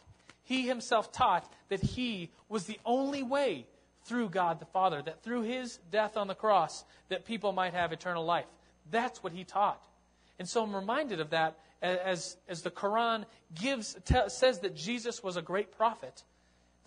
[0.48, 3.66] He himself taught that he was the only way
[4.04, 7.92] through God the Father, that through his death on the cross, that people might have
[7.92, 8.46] eternal life.
[8.90, 9.86] That's what he taught.
[10.38, 13.94] And so I'm reminded of that as, as the Quran gives,
[14.28, 16.24] says that Jesus was a great prophet.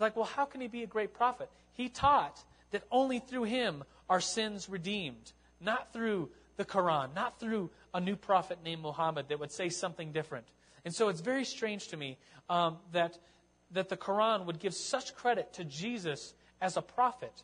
[0.00, 1.48] Like, well, how can he be a great prophet?
[1.72, 7.70] He taught that only through him are sins redeemed, not through the Quran, not through
[7.94, 10.46] a new prophet named Muhammad that would say something different.
[10.84, 12.18] And so it's very strange to me
[12.50, 13.18] um, that,
[13.72, 17.42] that the Quran would give such credit to Jesus as a prophet.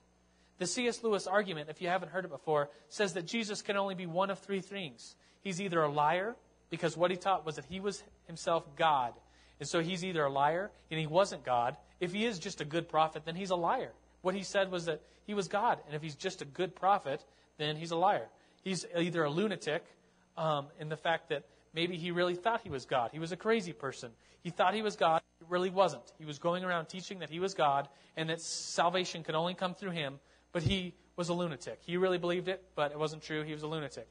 [0.58, 1.02] The C.S.
[1.02, 4.30] Lewis argument, if you haven't heard it before, says that Jesus can only be one
[4.30, 5.14] of three things.
[5.40, 6.36] He's either a liar,
[6.70, 9.14] because what he taught was that he was himself God.
[9.60, 11.76] And so he's either a liar and he wasn't God.
[12.00, 13.92] If he is just a good prophet, then he's a liar.
[14.22, 15.78] What he said was that he was God.
[15.86, 17.24] And if he's just a good prophet,
[17.56, 18.28] then he's a liar.
[18.62, 19.84] He's either a lunatic
[20.36, 23.10] um, in the fact that maybe he really thought he was God.
[23.12, 24.10] He was a crazy person.
[24.42, 25.22] He thought he was God.
[25.48, 26.12] Really wasn't.
[26.18, 29.74] He was going around teaching that he was God and that salvation could only come
[29.74, 30.18] through him,
[30.52, 31.80] but he was a lunatic.
[31.84, 33.42] He really believed it, but it wasn't true.
[33.42, 34.08] He was a lunatic.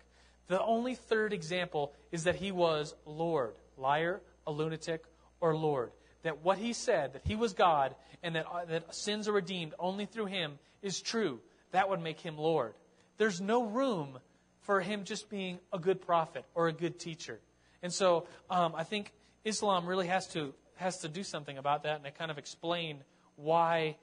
[0.47, 5.03] The only third example is that he was Lord, liar, a lunatic,
[5.39, 5.91] or Lord.
[6.23, 9.73] That what he said, that he was God, and that, uh, that sins are redeemed
[9.77, 11.39] only through him, is true.
[11.71, 12.73] That would make him Lord.
[13.17, 14.19] There's no room
[14.61, 17.39] for him just being a good prophet or a good teacher.
[17.81, 19.13] And so um, I think
[19.45, 23.03] Islam really has to has to do something about that and to kind of explain
[23.35, 23.97] why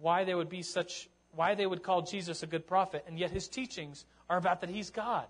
[0.00, 3.30] why there would be such why they would call Jesus a good prophet, and yet
[3.30, 5.26] his teachings are about that he's God.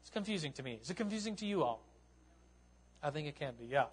[0.00, 0.78] It's confusing to me.
[0.82, 1.82] Is it confusing to you all?
[3.02, 3.86] I think it can be, yeah.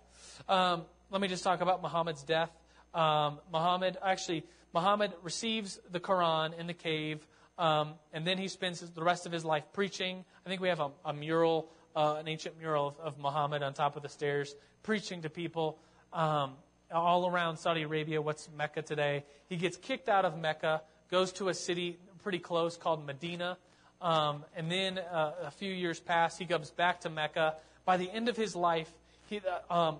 [0.49, 2.49] Um, let me just talk about Muhammad's death.
[2.93, 4.43] Um, Muhammad, actually,
[4.73, 7.25] Muhammad receives the Quran in the cave,
[7.57, 10.25] um, and then he spends the rest of his life preaching.
[10.45, 13.73] I think we have a, a mural, uh, an ancient mural of, of, Muhammad on
[13.73, 15.79] top of the stairs, preaching to people
[16.15, 16.53] um,
[16.91, 19.23] all around Saudi Arabia, what's Mecca today.
[19.49, 23.57] He gets kicked out of Mecca, goes to a city pretty close called Medina.
[24.01, 27.55] Um, and then uh, a few years pass, he comes back to Mecca.
[27.85, 28.91] By the end of his life,
[29.29, 29.97] he, uh, um,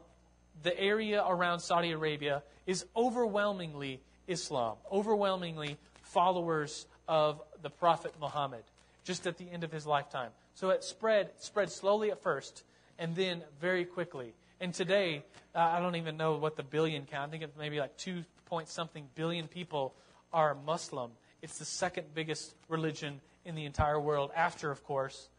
[0.63, 8.63] the area around Saudi Arabia is overwhelmingly Islam, overwhelmingly followers of the Prophet Muhammad,
[9.03, 10.31] just at the end of his lifetime.
[10.55, 12.63] So it spread, spread slowly at first,
[12.97, 14.33] and then very quickly.
[14.59, 17.29] And today, uh, I don't even know what the billion count.
[17.29, 19.93] I think it's maybe like two point something billion people
[20.31, 21.11] are Muslim.
[21.41, 25.29] It's the second biggest religion in the entire world, after, of course,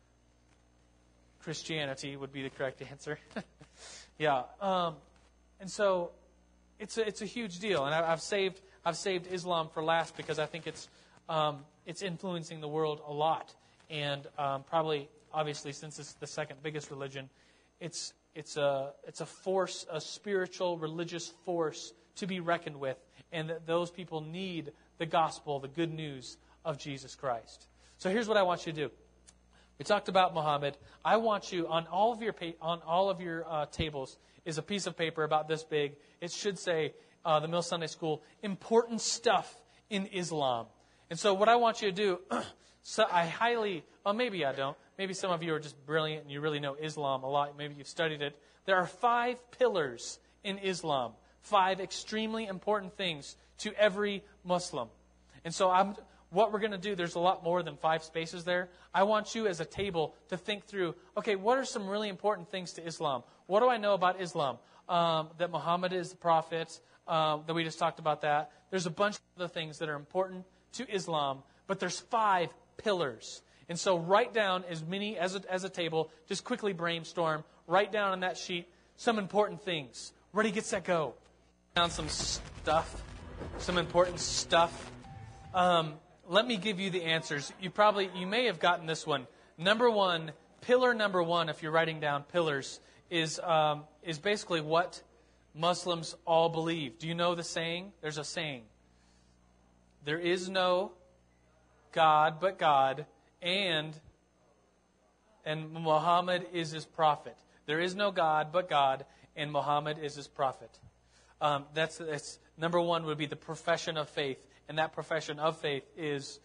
[1.41, 3.19] Christianity would be the correct answer.
[4.19, 4.43] yeah.
[4.61, 4.97] Um,
[5.61, 6.11] and so
[6.79, 7.85] it's a, it's a huge deal.
[7.85, 10.89] And I, have saved, I've saved Islam for last because I think it's,
[11.29, 13.55] um, it's influencing the world a lot.
[13.91, 17.29] And um, probably, obviously, since it's the second biggest religion,
[17.81, 22.99] it's, it's, a, it's a force, a spiritual, religious force to be reckoned with.
[23.33, 27.67] And that those people need the gospel, the good news of Jesus Christ.
[27.97, 28.91] So here's what I want you to do.
[29.79, 30.77] We talked about Muhammad.
[31.05, 34.63] I want you on all of your on all of your uh, tables is a
[34.63, 35.97] piece of paper about this big.
[36.21, 36.95] It should say
[37.25, 39.55] uh, the Mill Sunday School important stuff
[39.91, 40.67] in Islam.
[41.11, 42.21] And so what I want you to do,
[42.83, 44.77] so I highly, well maybe I don't.
[44.99, 47.57] Maybe some of you are just brilliant and you really know Islam a lot.
[47.57, 48.37] Maybe you've studied it.
[48.65, 51.13] There are five pillars in Islam.
[51.41, 54.89] Five extremely important things to every Muslim.
[55.45, 55.95] And so I'm
[56.31, 58.69] what we're going to do, there's a lot more than five spaces there.
[58.93, 62.49] I want you as a table to think through okay, what are some really important
[62.49, 63.23] things to Islam?
[63.47, 64.59] What do I know about Islam?
[64.89, 68.51] Um, that Muhammad is the prophet, um, that we just talked about that.
[68.71, 73.43] There's a bunch of other things that are important to Islam, but there's five pillars.
[73.69, 77.93] And so write down as many as a, as a table, just quickly brainstorm, write
[77.93, 80.13] down on that sheet some important things.
[80.33, 81.15] Ready, get set, go.
[81.75, 83.03] Down some stuff,
[83.59, 84.91] some important stuff.
[85.53, 85.95] Um,
[86.29, 87.53] let me give you the answers.
[87.61, 89.27] You probably, you may have gotten this one.
[89.59, 95.03] Number one, pillar number one, if you're writing down pillars, is, um, is basically what
[95.55, 96.99] Muslims all believe.
[96.99, 97.93] Do you know the saying?
[98.01, 98.63] There's a saying.
[100.05, 100.93] There is no
[101.93, 103.07] God but God,
[103.43, 103.95] and
[105.47, 107.37] and Muhammad is his prophet.
[107.67, 110.71] There is no God but God, and Muhammad is his prophet.
[111.41, 115.57] Um, that's, that's number one would be the profession of faith, and that profession of
[115.59, 116.41] faith is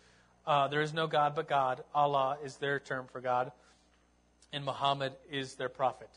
[0.46, 1.84] uh, there is no God but God.
[1.94, 3.52] Allah is their term for God,
[4.54, 6.10] and Muhammad is their prophet.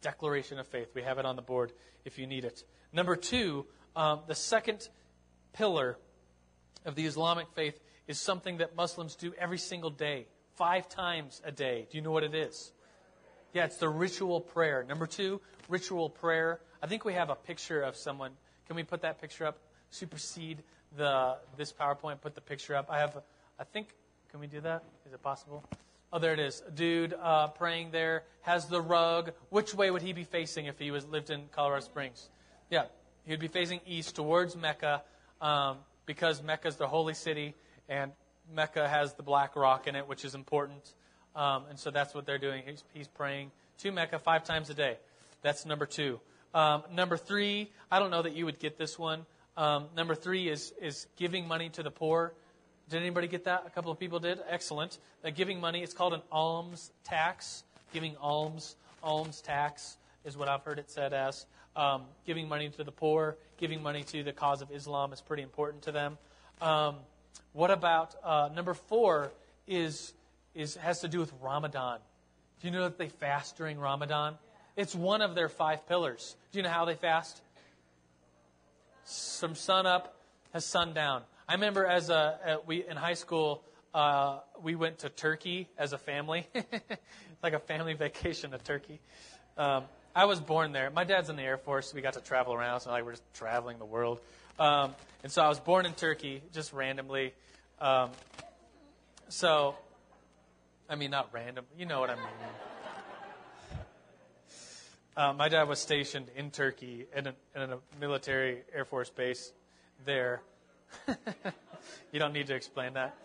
[0.00, 0.88] Declaration of faith.
[0.94, 1.72] We have it on the board
[2.06, 2.64] if you need it.
[2.92, 4.88] Number two, um, the second
[5.52, 5.98] pillar
[6.86, 7.78] of the Islamic faith
[8.10, 11.86] is something that Muslims do every single day, five times a day.
[11.88, 12.72] Do you know what it is?
[13.54, 14.84] Yeah, it's the ritual prayer.
[14.86, 16.58] Number two, ritual prayer.
[16.82, 18.32] I think we have a picture of someone.
[18.66, 19.58] Can we put that picture up?
[19.90, 20.64] Supersede
[20.96, 22.20] the this PowerPoint.
[22.20, 22.86] Put the picture up.
[22.90, 23.16] I have.
[23.60, 23.94] I think.
[24.32, 24.82] Can we do that?
[25.06, 25.64] Is it possible?
[26.12, 26.62] Oh, there it is.
[26.66, 29.32] A dude uh, praying there has the rug.
[29.50, 32.28] Which way would he be facing if he was lived in Colorado Springs?
[32.70, 32.86] Yeah,
[33.24, 35.02] he would be facing east towards Mecca
[35.40, 37.54] um, because Mecca is the holy city
[37.90, 38.12] and
[38.54, 40.94] Mecca has the black rock in it, which is important.
[41.36, 42.62] Um, and so that's what they're doing.
[42.66, 44.96] He's, he's, praying to Mecca five times a day.
[45.42, 46.20] That's number two.
[46.54, 49.26] Um, number three, I don't know that you would get this one.
[49.56, 52.32] Um, number three is, is giving money to the poor.
[52.88, 53.64] Did anybody get that?
[53.66, 54.40] A couple of people did.
[54.48, 54.98] Excellent.
[55.24, 57.62] Uh, giving money, it's called an alms tax.
[57.92, 61.46] Giving alms, alms tax is what I've heard it said as.
[61.76, 65.44] Um, giving money to the poor, giving money to the cause of Islam is pretty
[65.44, 66.18] important to them.
[67.52, 69.32] What about uh, number four
[69.66, 70.12] is
[70.54, 71.98] is, has to do with Ramadan.
[72.60, 74.36] Do you know that they fast during Ramadan?
[74.76, 76.36] It's one of their five pillars.
[76.52, 77.40] Do you know how they fast?
[79.38, 80.16] From sun up
[80.52, 81.22] to sundown.
[81.48, 85.98] I remember as a, we in high school, uh, we went to Turkey as a
[85.98, 86.46] family,
[87.42, 89.00] like a family vacation to Turkey.
[89.56, 89.84] Um,
[90.14, 90.90] I was born there.
[90.90, 91.90] My dad's in the Air Force.
[91.90, 94.20] So we got to travel around, so like we're just traveling the world.
[94.60, 97.32] Um, and so I was born in Turkey, just randomly.
[97.80, 98.10] Um,
[99.30, 99.74] so
[100.86, 101.64] I mean, not random.
[101.78, 102.24] You know what I mean.
[105.16, 109.52] Uh, my dad was stationed in Turkey in a, in a military Air Force base
[110.04, 110.42] there.
[112.12, 113.16] you don't need to explain that.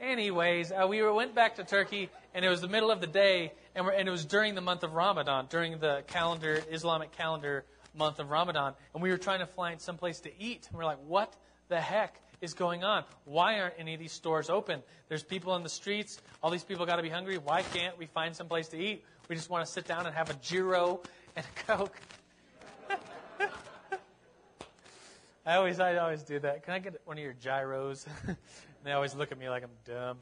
[0.00, 3.52] Anyways, uh, we went back to Turkey, and it was the middle of the day,
[3.74, 8.18] and, and, it was during the month of Ramadan, during the calendar, Islamic calendar month
[8.18, 10.66] of Ramadan, and we were trying to find someplace to eat.
[10.68, 11.34] And we're like, what
[11.68, 12.20] the heck?
[12.40, 13.04] is going on?
[13.24, 14.82] Why aren't any of these stores open?
[15.08, 16.20] There's people on the streets.
[16.42, 17.38] All these people got to be hungry.
[17.38, 19.04] Why can't we find some place to eat?
[19.28, 21.00] We just want to sit down and have a gyro
[21.34, 21.98] and a Coke.
[25.46, 26.62] I always, I always do that.
[26.62, 28.06] Can I get one of your gyros?
[28.84, 30.18] they always look at me like I'm dumb.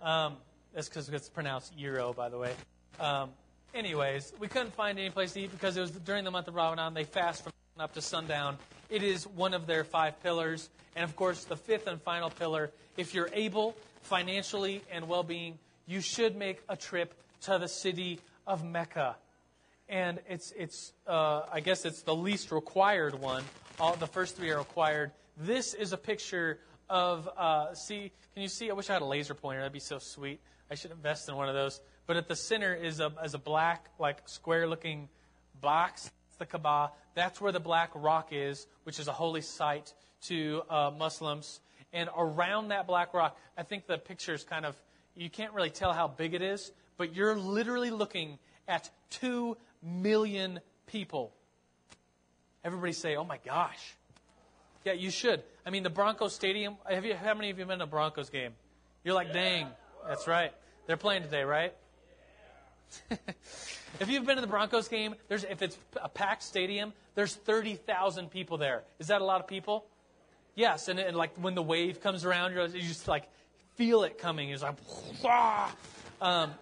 [0.00, 0.36] Um,
[0.74, 2.52] that's because it's pronounced euro, by the way.
[2.98, 3.30] Um,
[3.74, 6.54] anyways, we couldn't find any place to eat because it was during the month of
[6.54, 6.94] Ramadan.
[6.94, 8.58] They fast from up to sundown.
[8.90, 10.68] It is one of their five pillars.
[10.94, 15.58] And of course, the fifth and final pillar if you're able, financially and well being,
[15.86, 19.16] you should make a trip to the city of Mecca.
[19.88, 23.44] And it's, it's uh, I guess it's the least required one.
[23.80, 25.12] All the first three are required.
[25.36, 26.58] This is a picture
[26.88, 28.70] of, uh, see, can you see?
[28.70, 29.60] I wish I had a laser pointer.
[29.60, 30.40] That'd be so sweet.
[30.70, 31.80] I should invest in one of those.
[32.06, 35.08] But at the center is a, is a black, like, square looking
[35.60, 36.10] box.
[36.28, 36.90] It's the Kaaba.
[37.14, 41.60] That's where the black rock is, which is a holy site to uh, Muslims.
[41.92, 44.74] And around that black rock, I think the picture is kind of,
[45.14, 50.60] you can't really tell how big it is, but you're literally looking at two million
[50.86, 51.32] people.
[52.64, 53.96] Everybody say, oh my gosh.
[54.84, 55.42] Yeah, you should.
[55.64, 58.30] I mean, the Broncos Stadium, have you, how many of you been to a Broncos
[58.30, 58.52] game?
[59.04, 59.68] You're like, dang,
[60.08, 60.52] that's right.
[60.86, 61.74] They're playing today, right?
[64.00, 68.30] If you've been to the Broncos game, there's, if it's a packed stadium, there's 30,000
[68.30, 68.82] people there.
[68.98, 69.86] Is that a lot of people?
[70.54, 73.28] Yes, and, and like when the wave comes around, you, you just like
[73.74, 74.50] feel it coming.
[74.50, 74.76] It's like,
[76.20, 76.52] um,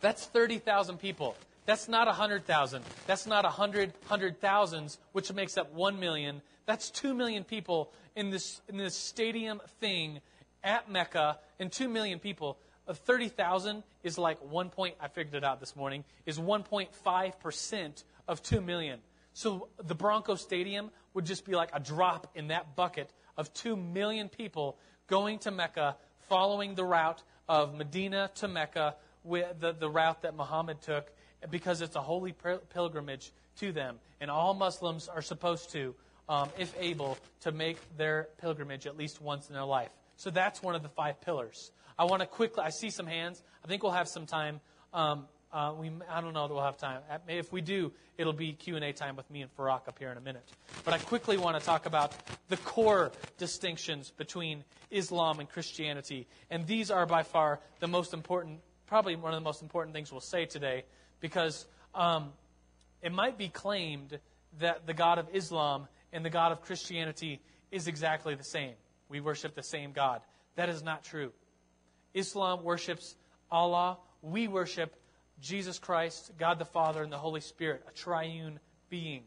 [0.00, 1.36] that's 30,000 people.
[1.66, 2.82] That's not 100,000.
[3.06, 6.42] That's not 100, hundred thousands, which makes up 1 million.
[6.66, 10.20] That's 2 million people in this, in this stadium thing
[10.64, 12.58] at Mecca and 2 million people,
[12.90, 18.42] uh, 30,000 is like 1 point, I figured it out this morning, is 1.5% of
[18.42, 18.98] 2 million.
[19.32, 23.76] So the Bronco Stadium would just be like a drop in that bucket of 2
[23.76, 24.76] million people
[25.06, 25.96] going to Mecca,
[26.28, 31.12] following the route of Medina to Mecca, the, the route that Muhammad took,
[31.48, 32.34] because it's a holy
[32.74, 33.98] pilgrimage to them.
[34.20, 35.94] And all Muslims are supposed to,
[36.28, 39.90] um, if able, to make their pilgrimage at least once in their life.
[40.16, 41.70] So that's one of the five pillars.
[42.00, 43.42] I want to quickly, I see some hands.
[43.62, 44.62] I think we'll have some time.
[44.94, 47.02] Um, uh, we, I don't know that we'll have time.
[47.28, 50.20] If we do, it'll be Q&A time with me and Farak up here in a
[50.22, 50.48] minute.
[50.82, 52.14] But I quickly want to talk about
[52.48, 56.26] the core distinctions between Islam and Christianity.
[56.48, 60.10] And these are by far the most important, probably one of the most important things
[60.10, 60.84] we'll say today,
[61.20, 62.32] because um,
[63.02, 64.20] it might be claimed
[64.58, 68.72] that the God of Islam and the God of Christianity is exactly the same.
[69.10, 70.22] We worship the same God.
[70.56, 71.32] That is not true.
[72.14, 73.14] Islam worships
[73.50, 73.98] Allah.
[74.22, 74.94] We worship
[75.40, 79.22] Jesus Christ, God the Father, and the Holy Spirit, a triune being.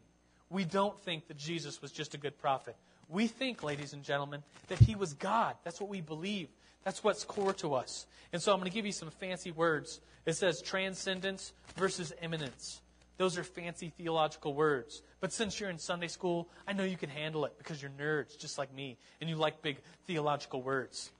[0.50, 2.76] We don't think that Jesus was just a good prophet.
[3.08, 5.56] We think, ladies and gentlemen, that he was God.
[5.64, 6.48] That's what we believe.
[6.84, 8.06] That's what's core to us.
[8.32, 10.00] And so I'm going to give you some fancy words.
[10.26, 12.80] It says transcendence versus immanence.
[13.16, 15.02] Those are fancy theological words.
[15.20, 18.38] But since you're in Sunday school, I know you can handle it because you're nerds
[18.38, 21.10] just like me and you like big theological words.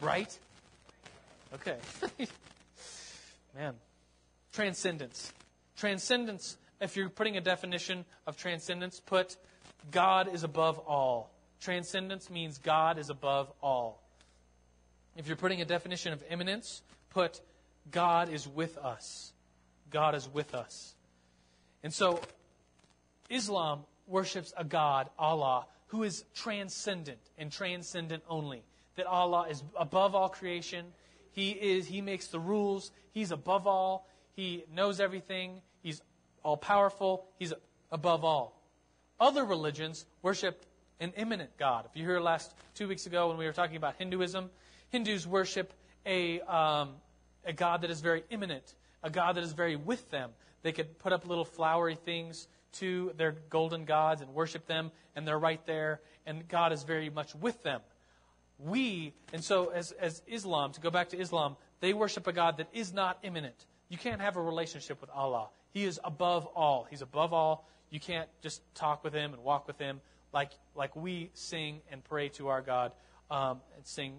[0.00, 0.38] Right?
[1.54, 1.76] Okay.
[3.56, 3.74] Man.
[4.52, 5.32] Transcendence.
[5.76, 9.36] Transcendence, if you're putting a definition of transcendence, put
[9.90, 11.30] God is above all.
[11.60, 14.02] Transcendence means God is above all.
[15.16, 17.40] If you're putting a definition of immanence, put
[17.90, 19.32] God is with us.
[19.90, 20.94] God is with us.
[21.82, 22.20] And so,
[23.28, 28.62] Islam worships a God, Allah, who is transcendent and transcendent only.
[29.00, 30.84] That Allah is above all creation.
[31.32, 32.92] He is, He makes the rules.
[33.12, 34.06] He's above all.
[34.36, 35.62] He knows everything.
[35.82, 36.02] He's
[36.42, 37.24] all powerful.
[37.38, 37.54] He's
[37.90, 38.60] above all.
[39.18, 40.66] Other religions worship
[41.00, 41.86] an immanent God.
[41.90, 44.50] If you heard last two weeks ago when we were talking about Hinduism,
[44.90, 45.72] Hindus worship
[46.04, 46.90] a, um,
[47.46, 50.30] a God that is very immanent a God that is very with them.
[50.62, 55.26] They could put up little flowery things to their golden gods and worship them, and
[55.26, 57.80] they're right there, and God is very much with them.
[58.64, 62.58] We, and so as, as Islam, to go back to Islam, they worship a God
[62.58, 63.66] that is not immanent.
[63.88, 65.48] You can't have a relationship with Allah.
[65.72, 66.86] He is above all.
[66.90, 67.68] He's above all.
[67.90, 70.00] You can't just talk with Him and walk with Him
[70.32, 72.92] like, like we sing and pray to our God
[73.30, 74.14] um, and sing,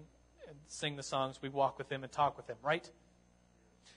[0.48, 1.40] and sing the songs.
[1.40, 2.88] We walk with Him and talk with Him, right?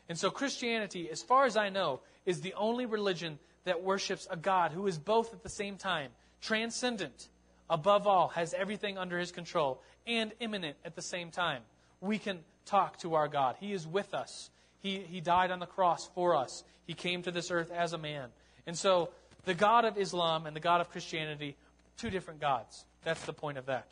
[0.07, 4.37] And so Christianity, as far as I know, is the only religion that worships a
[4.37, 7.29] God who is both at the same time transcendent,
[7.69, 11.61] above all, has everything under his control, and immanent at the same time.
[12.01, 13.55] We can talk to our God.
[13.59, 14.49] He is with us.
[14.81, 16.63] He, he died on the cross for us.
[16.85, 18.29] He came to this earth as a man.
[18.67, 19.09] And so
[19.45, 21.55] the God of Islam and the God of Christianity,
[21.97, 22.85] two different gods.
[23.03, 23.87] That's the point of that.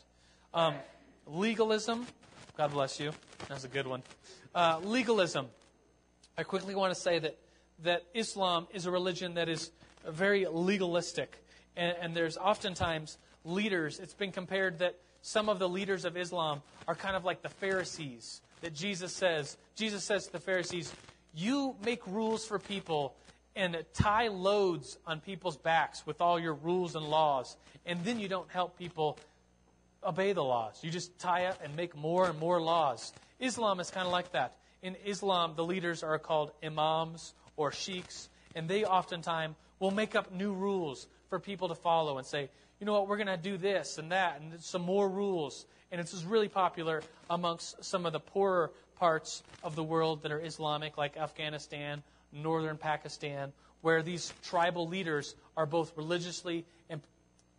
[0.52, 0.74] Um,
[1.26, 2.06] legalism,
[2.56, 3.12] God bless you.
[3.48, 4.02] That's a good one.
[4.54, 5.46] Uh, legalism.
[6.38, 7.38] I quickly want to say that,
[7.82, 9.70] that Islam is a religion that is
[10.06, 11.36] very legalistic.
[11.76, 16.62] And, and there's oftentimes leaders, it's been compared that some of the leaders of Islam
[16.86, 19.56] are kind of like the Pharisees that Jesus says.
[19.74, 20.92] Jesus says to the Pharisees,
[21.34, 23.14] You make rules for people
[23.56, 28.28] and tie loads on people's backs with all your rules and laws, and then you
[28.28, 29.18] don't help people
[30.02, 30.78] obey the laws.
[30.82, 33.12] You just tie up and make more and more laws.
[33.38, 38.28] Islam is kind of like that in Islam, the leaders are called imams or sheikhs,
[38.54, 42.50] and they oftentimes will make up new rules for people to follow and say,
[42.84, 45.64] you know what, we're going to do this and that, and some more rules.
[45.90, 50.38] And it's really popular amongst some of the poorer parts of the world that are
[50.38, 57.00] Islamic, like Afghanistan, northern Pakistan, where these tribal leaders are both religiously and,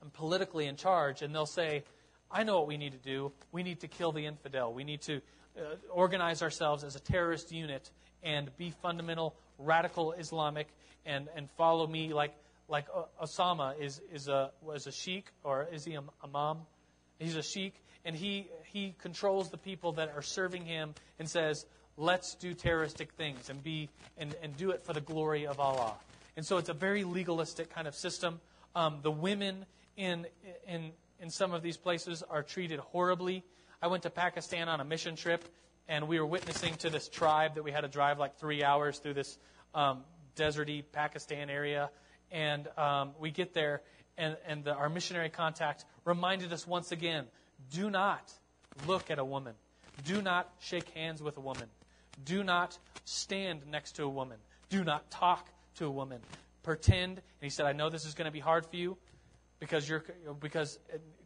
[0.04, 1.84] and politically in charge, and they'll say,
[2.30, 3.32] I know what we need to do.
[3.52, 4.74] We need to kill the infidel.
[4.76, 5.22] We need to
[5.58, 7.90] uh, organize ourselves as a terrorist unit
[8.22, 10.68] and be fundamental, radical Islamic
[11.04, 12.36] and, and follow me like,
[12.68, 12.88] like
[13.22, 16.58] Osama is, is a, was a sheikh, or is he a imam?
[17.20, 21.66] He's a sheikh, and he, he controls the people that are serving him and says,
[21.98, 25.94] let's do terroristic things and, be, and, and do it for the glory of Allah.
[26.36, 28.40] And so it's a very legalistic kind of system.
[28.76, 30.28] Um, the women in,
[30.68, 30.92] in,
[31.22, 33.44] in some of these places are treated horribly.
[33.82, 35.46] I went to Pakistan on a mission trip,
[35.88, 39.00] and we were witnessing to this tribe that we had to drive like three hours
[39.00, 39.38] through this
[39.74, 40.04] um,
[40.36, 41.90] deserty Pakistan area.
[42.32, 43.82] And um, we get there,
[44.18, 47.26] and, and the, our missionary contact reminded us once again
[47.72, 48.32] do not,
[48.88, 49.54] look at a woman.
[50.04, 51.68] Do not shake hands with a woman.
[52.24, 54.38] Do not stand next to a woman.
[54.70, 56.20] Do not talk to a woman.
[56.64, 57.18] Pretend.
[57.18, 58.98] And he said, I know this is going to be hard for you
[59.60, 60.04] because you're
[60.40, 60.80] because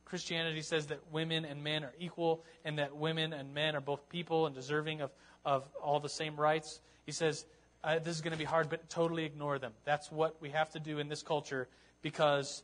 [0.05, 4.09] Christianity says that women and men are equal and that women and men are both
[4.09, 5.11] people and deserving of,
[5.45, 6.81] of all the same rights.
[7.05, 7.45] He says,
[7.83, 9.73] uh, this is going to be hard, but totally ignore them.
[9.85, 11.67] That's what we have to do in this culture
[12.01, 12.63] because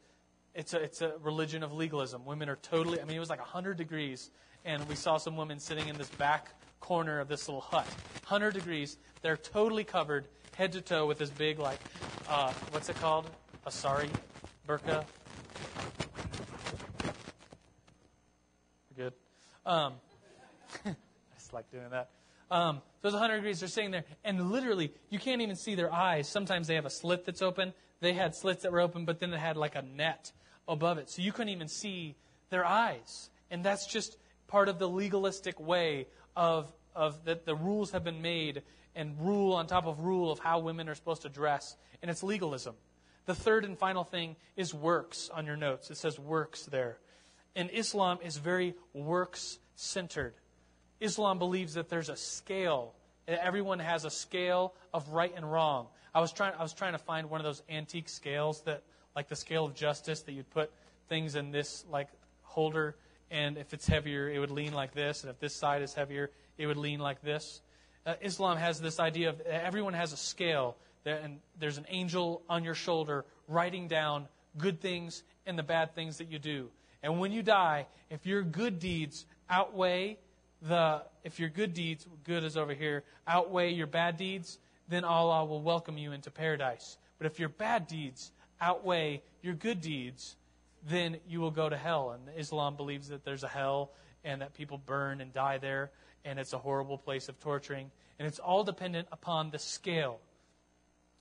[0.53, 2.26] it's a, it's a religion of legalism.
[2.26, 4.32] Women are totally, I mean, it was like 100 degrees,
[4.66, 7.88] and we saw some women sitting in this back corner of this little hut.
[8.28, 8.97] 100 degrees.
[9.22, 11.80] They're totally covered head to toe with this big, like,
[12.30, 13.30] uh, what's it called?
[13.66, 14.09] A sari
[14.68, 15.03] burqa.
[18.89, 19.13] We're good.
[19.66, 19.93] Um,
[20.86, 20.95] I
[21.36, 22.09] just like doing that.
[22.51, 23.60] Um, it's 100 degrees.
[23.60, 26.28] They're sitting there, and literally, you can't even see their eyes.
[26.28, 27.74] Sometimes they have a slit that's open.
[28.01, 30.32] They had slits that were open, but then it had like a net
[30.68, 31.10] above it.
[31.10, 32.16] So you couldn't even see
[32.49, 33.30] their eyes.
[33.51, 38.22] And that's just part of the legalistic way of, of that the rules have been
[38.22, 38.64] made
[38.95, 41.76] and rule on top of rule of how women are supposed to dress.
[42.01, 42.76] And it's legalism.
[43.26, 45.89] The third and final thing is works on your notes.
[45.89, 46.99] It says works there.
[47.56, 50.36] And Islam is very works centered.
[51.00, 52.93] Islam believes that there's a scale.
[53.28, 55.88] Everyone has a scale of right and wrong.
[56.14, 58.84] I was trying, I was trying to find one of those antique scales that,
[59.16, 60.72] like the scale of justice, that you'd put
[61.10, 62.08] things in this like
[62.43, 62.96] holder,
[63.32, 66.32] and if it's heavier, it would lean like this, and if this side is heavier,
[66.58, 67.62] it would lean like this.
[68.06, 72.43] Uh, Islam has this idea of everyone has a scale, that, and there's an angel
[72.48, 74.28] on your shoulder writing down
[74.58, 76.70] good things and the bad things that you do.
[77.04, 80.18] And when you die, if your good deeds outweigh
[80.62, 85.45] the, if your good deeds, good is over here, outweigh your bad deeds, then Allah
[85.45, 86.97] will welcome you into paradise.
[87.18, 88.32] But if your bad deeds
[88.62, 90.36] outweigh your good deeds,
[90.88, 92.12] then you will go to hell.
[92.12, 93.91] And Islam believes that there's a hell
[94.24, 95.91] and that people burn and die there,
[96.24, 97.91] and it's a horrible place of torturing.
[98.18, 100.20] And it's all dependent upon the scale.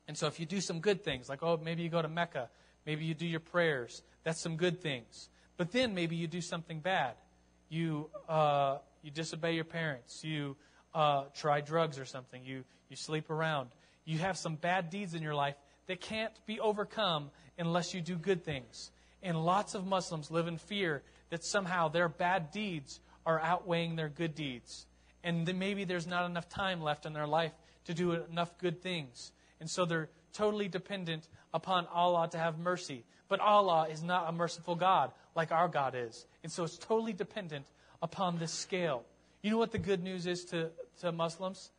[0.07, 2.51] And so if you do some good things, like, oh, maybe you go to Mecca,
[2.87, 5.29] maybe you do your prayers, that's some good things.
[5.57, 7.15] But then maybe you do something bad.
[7.69, 10.25] You, uh, you disobey your parents.
[10.25, 10.57] You
[10.95, 12.43] uh, try drugs or something.
[12.43, 13.69] You, you sleep around.
[14.07, 18.17] You have some bad deeds in your life that can't be overcome unless you do
[18.17, 18.91] good things.
[19.23, 24.09] And lots of Muslims live in fear that somehow their bad deeds are outweighing their
[24.09, 24.87] good deeds.
[25.23, 27.53] And maybe there's not enough time left in their life
[27.85, 29.33] to do enough good things.
[29.61, 33.05] And so they're totally dependent upon Allah to have mercy.
[33.29, 36.27] But Allah is not a merciful God like our God is.
[36.43, 37.67] And so it's totally dependent
[38.05, 39.03] upon this scale.
[39.43, 41.71] You know what the good news is to, to Muslims?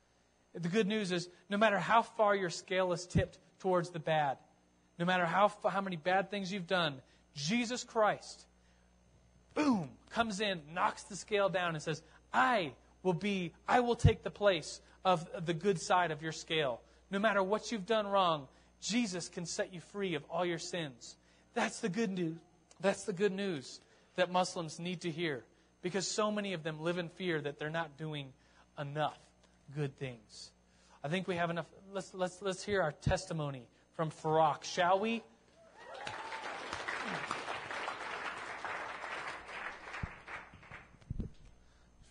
[0.56, 4.38] The good news is no matter how far your scale is tipped towards the bad,
[4.98, 6.96] no matter how, how many bad things you've done,
[7.36, 8.46] Jesus Christ,
[9.54, 12.02] boom, comes in, knocks the scale down, and says,
[12.34, 12.74] I
[13.04, 16.82] will be, I will take the place of the good side of your scale.
[17.12, 18.48] No matter what you've done wrong,
[18.82, 21.18] Jesus can set you free of all your sins.
[21.54, 22.38] That's the good news.
[22.82, 23.80] That's the good news
[24.16, 25.44] that Muslims need to hear
[25.86, 28.34] because so many of them live in fear that they're not doing
[28.80, 29.20] enough
[29.76, 30.50] good things.
[31.04, 31.68] I think we have enough.
[31.94, 35.22] Let's, let's, let's hear our testimony from Farak, shall we?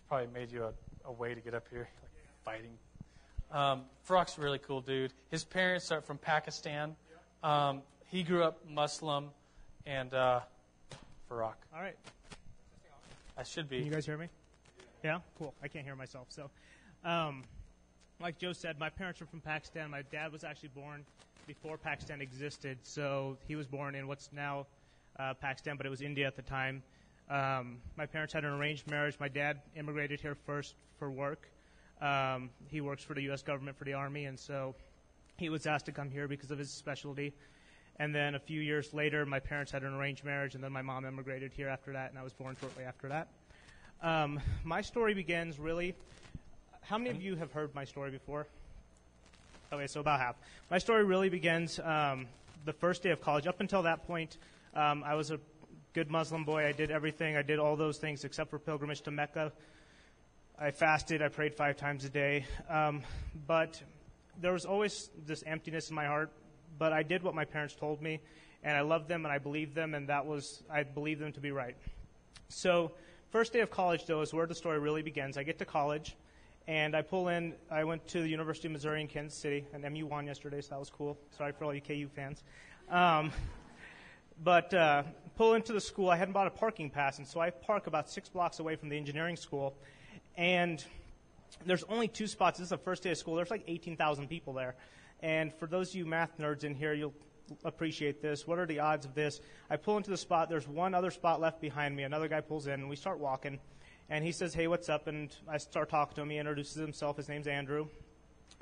[0.07, 0.71] Probably made you a,
[1.03, 2.13] a, way to get up here, like
[2.45, 2.77] fighting.
[3.51, 5.11] Um, Farak's a really cool dude.
[5.31, 6.95] His parents are from Pakistan.
[7.43, 9.31] Um, he grew up Muslim,
[9.85, 10.39] and uh,
[11.29, 11.55] Farak.
[11.75, 11.97] All right.
[13.37, 13.77] I should be.
[13.77, 14.27] Can you guys hear me?
[15.03, 15.53] Yeah, cool.
[15.61, 16.27] I can't hear myself.
[16.29, 16.49] So,
[17.03, 17.43] um,
[18.19, 19.89] like Joe said, my parents are from Pakistan.
[19.91, 21.05] My dad was actually born
[21.45, 22.79] before Pakistan existed.
[22.83, 24.67] So he was born in what's now
[25.19, 26.81] uh, Pakistan, but it was India at the time.
[27.29, 29.17] Um, my parents had an arranged marriage.
[29.19, 31.49] My dad immigrated here first for work.
[32.01, 33.41] Um, he works for the U.S.
[33.41, 34.75] government for the Army, and so
[35.37, 37.33] he was asked to come here because of his specialty.
[37.97, 40.81] And then a few years later, my parents had an arranged marriage, and then my
[40.81, 43.27] mom immigrated here after that, and I was born shortly after that.
[44.03, 45.95] Um, my story begins really.
[46.81, 48.47] How many of you have heard my story before?
[49.71, 50.35] Okay, so about half.
[50.69, 52.27] My story really begins um,
[52.65, 53.47] the first day of college.
[53.47, 54.37] Up until that point,
[54.75, 55.39] um, I was a
[55.93, 56.65] good Muslim boy.
[56.65, 57.37] I did everything.
[57.37, 59.51] I did all those things except for pilgrimage to Mecca.
[60.59, 61.21] I fasted.
[61.21, 62.45] I prayed five times a day.
[62.69, 63.01] Um,
[63.47, 63.81] but
[64.41, 66.29] there was always this emptiness in my heart
[66.77, 68.19] but I did what my parents told me,
[68.63, 71.39] and I loved them and I believed them, and that was, I believed them to
[71.39, 71.75] be right.
[72.49, 72.91] So,
[73.31, 75.37] first day of college, though, is where the story really begins.
[75.37, 76.15] I get to college,
[76.67, 79.83] and I pull in, I went to the University of Missouri in Kansas City, and
[79.83, 81.17] MU won yesterday, so that was cool.
[81.37, 82.43] Sorry for all you KU fans.
[82.89, 83.31] Um,
[84.43, 85.03] but uh,
[85.37, 86.09] pull into the school.
[86.09, 88.89] I hadn't bought a parking pass, and so I park about six blocks away from
[88.89, 89.75] the engineering school.
[90.37, 90.83] And
[91.65, 92.59] there's only two spots.
[92.59, 93.35] This is the first day of school.
[93.35, 94.75] There's like 18,000 people there.
[95.25, 97.15] And for those of you math nerds in here, you'll
[97.63, 98.45] appreciate this.
[98.45, 99.41] What are the odds of this?
[99.71, 100.49] I pull into the spot.
[100.49, 102.03] There's one other spot left behind me.
[102.03, 103.59] Another guy pulls in, and we start walking.
[104.07, 105.07] And he says, Hey, what's up?
[105.07, 106.29] And I start talking to him.
[106.29, 107.17] He introduces himself.
[107.17, 107.87] His name's Andrew.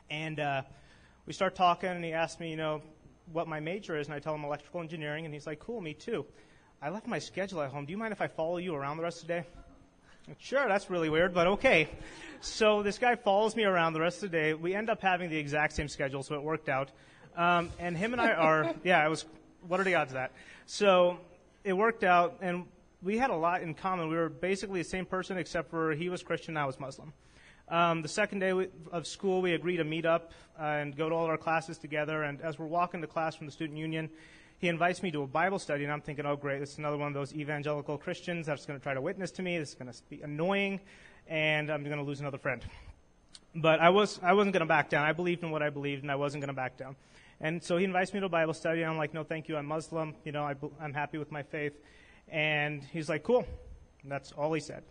[0.09, 0.61] And uh,
[1.25, 2.81] we start talking, and he asks me, you know,
[3.33, 4.07] what my major is.
[4.07, 5.25] And I tell him electrical engineering.
[5.25, 6.25] And he's like, Cool, me too.
[6.81, 7.85] I left my schedule at home.
[7.85, 9.45] Do you mind if I follow you around the rest of the day?
[10.39, 11.89] Sure, that's really weird, but okay.
[12.39, 14.53] So this guy follows me around the rest of the day.
[14.53, 16.91] We end up having the exact same schedule, so it worked out.
[17.35, 19.25] Um, and him and I are, yeah, it was,
[19.67, 20.31] what are the odds of that?
[20.65, 21.19] So
[21.63, 22.65] it worked out, and
[23.01, 24.09] we had a lot in common.
[24.09, 27.13] We were basically the same person, except for he was Christian, I was Muslim.
[27.67, 31.15] Um, the second day of school, we agreed to meet up uh, and go to
[31.15, 32.23] all our classes together.
[32.23, 34.09] And as we're walking to class from the student union,
[34.63, 36.95] he invites me to a Bible study, and I'm thinking, oh, great, this is another
[36.95, 39.57] one of those evangelical Christians that's going to try to witness to me.
[39.57, 40.79] This is going to be annoying,
[41.27, 42.63] and I'm going to lose another friend.
[43.53, 45.05] But I, was, I wasn't going to back down.
[45.05, 46.95] I believed in what I believed, and I wasn't going to back down.
[47.41, 49.57] And so he invites me to a Bible study, and I'm like, no, thank you,
[49.57, 50.15] I'm Muslim.
[50.23, 51.73] You know, I, I'm happy with my faith.
[52.29, 53.45] And he's like, cool.
[54.01, 54.83] And that's all he said.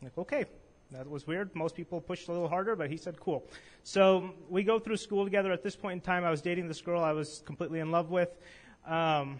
[0.00, 0.46] I'm like, okay.
[0.92, 1.54] That was weird.
[1.54, 3.44] Most people pushed a little harder, but he said, cool.
[3.82, 5.52] So we go through school together.
[5.52, 8.08] At this point in time, I was dating this girl I was completely in love
[8.08, 8.30] with.
[8.88, 9.38] Um,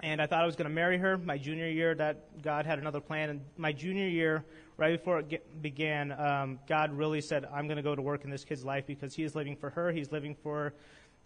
[0.00, 1.18] and I thought I was going to marry her.
[1.18, 3.30] My junior year, that God had another plan.
[3.30, 4.44] And my junior year,
[4.76, 8.24] right before it get, began, um, God really said, "I'm going to go to work
[8.24, 9.90] in this kid's life because he is living for her.
[9.90, 10.72] He's living for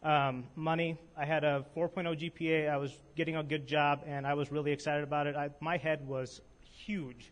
[0.03, 0.97] um, money.
[1.17, 2.71] I had a 4.0 GPA.
[2.71, 5.37] I was getting a good job, and I was really excited about it.
[5.37, 7.31] I, my head was huge.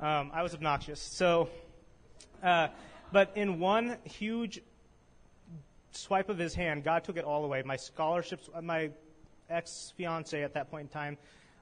[0.00, 1.00] Um, I was obnoxious.
[1.00, 1.50] So,
[2.42, 2.68] uh,
[3.12, 4.62] but in one huge
[5.90, 7.62] swipe of his hand, God took it all away.
[7.62, 8.90] My scholarships, my
[9.50, 11.18] ex fiance at that point in time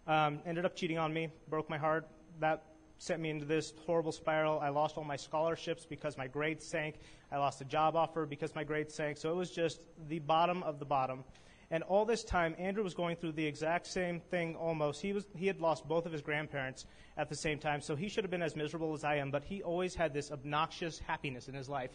[0.06, 2.08] um, ended up cheating on me, broke my heart.
[2.40, 2.64] That
[2.98, 4.60] sent me into this horrible spiral.
[4.60, 6.96] I lost all my scholarships because my grades sank.
[7.30, 9.16] I lost a job offer because my grades sank.
[9.18, 11.24] So it was just the bottom of the bottom.
[11.70, 15.02] And all this time, Andrew was going through the exact same thing almost.
[15.02, 18.08] He, was, he had lost both of his grandparents at the same time, so he
[18.08, 21.48] should have been as miserable as I am, but he always had this obnoxious happiness
[21.48, 21.90] in his life.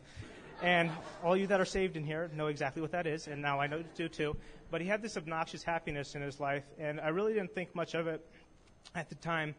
[0.61, 0.91] And
[1.23, 3.67] all you that are saved in here know exactly what that is, and now I
[3.67, 4.37] know do too.
[4.69, 7.95] But he had this obnoxious happiness in his life, and I really didn't think much
[7.95, 8.23] of it
[8.93, 9.55] at the time.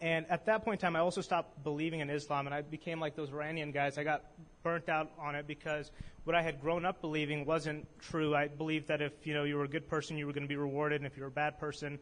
[0.00, 3.00] And at that point in time, I also stopped believing in Islam, and I became
[3.00, 3.96] like those Iranian guys.
[3.96, 4.22] I got
[4.62, 5.90] burnt out on it because
[6.24, 8.34] what I had grown up believing wasn't true.
[8.34, 10.48] I believed that if you know you were a good person, you were going to
[10.48, 11.98] be rewarded, and if you were a bad person,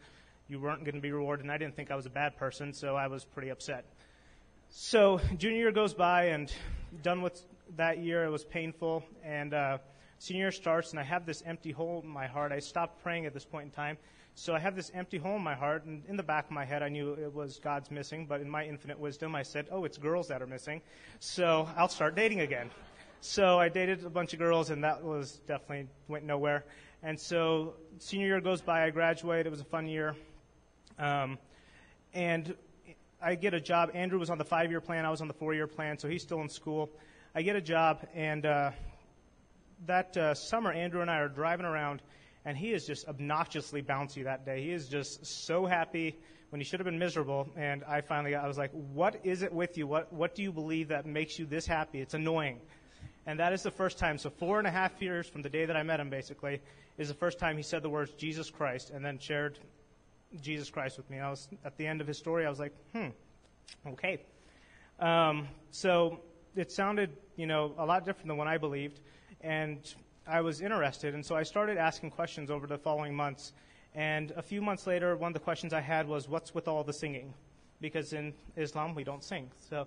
[0.48, 1.44] you weren't going to be rewarded.
[1.44, 3.84] And I didn't think I was a bad person, so I was pretty upset.
[4.70, 6.52] So junior year goes by, and
[7.02, 7.40] done with
[7.76, 8.24] that year.
[8.24, 9.04] It was painful.
[9.24, 9.78] And uh,
[10.18, 12.52] senior year starts, and I have this empty hole in my heart.
[12.52, 13.98] I stopped praying at this point in time.
[14.34, 16.64] So I have this empty hole in my heart, and in the back of my
[16.64, 19.84] head, I knew it was God's missing, but in my infinite wisdom, I said, oh,
[19.84, 20.80] it's girls that are missing.
[21.20, 22.70] So I'll start dating again.
[23.20, 26.64] So I dated a bunch of girls, and that was definitely went nowhere.
[27.02, 29.46] And so senior year goes by, I graduate.
[29.46, 30.16] It was a fun year.
[30.98, 31.38] Um,
[32.14, 32.54] and
[33.20, 33.90] I get a job.
[33.94, 36.08] Andrew was on the five year plan, I was on the four year plan, so
[36.08, 36.90] he's still in school.
[37.34, 38.72] I get a job, and uh,
[39.86, 42.02] that uh, summer, Andrew and I are driving around,
[42.44, 44.62] and he is just obnoxiously bouncy that day.
[44.62, 46.18] He is just so happy
[46.50, 47.48] when he should have been miserable.
[47.56, 49.86] And I finally, got, I was like, "What is it with you?
[49.86, 52.02] What What do you believe that makes you this happy?
[52.02, 52.60] It's annoying."
[53.24, 54.18] And that is the first time.
[54.18, 56.60] So four and a half years from the day that I met him, basically,
[56.98, 59.58] is the first time he said the words Jesus Christ, and then shared
[60.42, 61.18] Jesus Christ with me.
[61.18, 62.44] I was at the end of his story.
[62.44, 63.08] I was like, "Hmm,
[63.86, 64.20] okay."
[65.00, 66.20] Um, so
[66.56, 69.00] it sounded, you know, a lot different than what I believed,
[69.40, 69.78] and
[70.26, 73.52] I was interested, and so I started asking questions over the following months.
[73.94, 76.84] And a few months later, one of the questions I had was, "What's with all
[76.84, 77.34] the singing?"
[77.80, 79.50] Because in Islam we don't sing.
[79.68, 79.86] So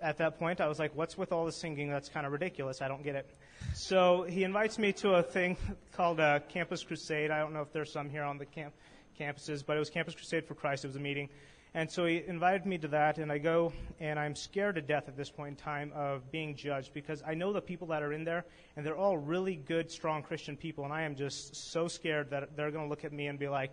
[0.00, 1.90] at that point, I was like, "What's with all the singing?
[1.90, 2.80] That's kind of ridiculous.
[2.80, 3.28] I don't get it."
[3.74, 5.56] So he invites me to a thing
[5.92, 7.30] called a Campus Crusade.
[7.30, 8.74] I don't know if there's some here on the camp
[9.18, 10.84] campuses, but it was Campus Crusade for Christ.
[10.84, 11.28] It was a meeting,
[11.74, 15.04] and so he invited me to that, and I go, and I'm scared to death
[15.08, 18.12] at this point in time of being judged because I know the people that are
[18.12, 18.44] in there,
[18.76, 22.56] and they're all really good, strong Christian people, and I am just so scared that
[22.56, 23.72] they're going to look at me and be like,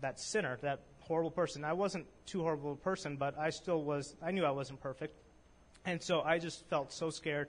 [0.00, 1.64] that sinner, that horrible person.
[1.64, 5.18] I wasn't too horrible a person, but I still was, I knew I wasn't perfect.
[5.84, 7.48] And so I just felt so scared.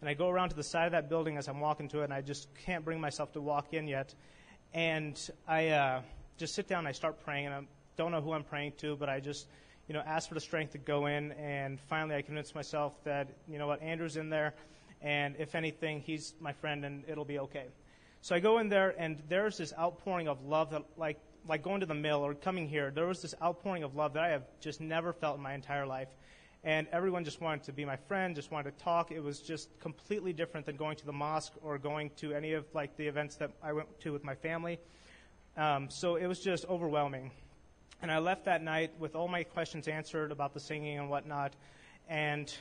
[0.00, 2.04] And I go around to the side of that building as I'm walking to it,
[2.04, 4.14] and I just can't bring myself to walk in yet.
[4.72, 6.02] And I uh,
[6.38, 7.68] just sit down and I start praying, and I'm
[8.00, 9.46] don't know who I'm praying to, but I just,
[9.86, 11.32] you know, ask for the strength to go in.
[11.32, 14.54] And finally, I convinced myself that, you know what, Andrew's in there,
[15.02, 17.66] and if anything, he's my friend, and it'll be okay.
[18.22, 21.80] So I go in there, and there's this outpouring of love that, like, like going
[21.80, 24.44] to the mill or coming here, there was this outpouring of love that I have
[24.60, 26.08] just never felt in my entire life.
[26.64, 29.12] And everyone just wanted to be my friend, just wanted to talk.
[29.12, 32.64] It was just completely different than going to the mosque or going to any of
[32.74, 34.78] like the events that I went to with my family.
[35.56, 37.30] Um, so it was just overwhelming.
[38.02, 41.54] And I left that night with all my questions answered about the singing and whatnot.
[42.08, 42.52] And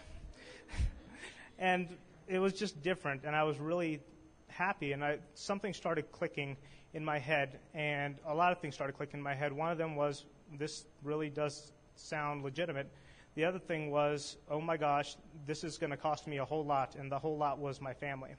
[1.59, 1.87] and
[2.27, 4.01] it was just different, and I was really
[4.47, 4.91] happy.
[4.91, 6.57] And I, something started clicking
[6.93, 9.53] in my head, and a lot of things started clicking in my head.
[9.53, 10.25] One of them was,
[10.57, 12.91] this really does sound legitimate.
[13.35, 15.15] The other thing was, oh my gosh,
[15.45, 17.93] this is going to cost me a whole lot, and the whole lot was my
[17.93, 18.31] family.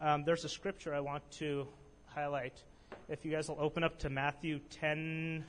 [0.00, 1.68] Um, there's a scripture I want to
[2.06, 2.62] highlight.
[3.08, 5.44] If you guys will open up to Matthew 10,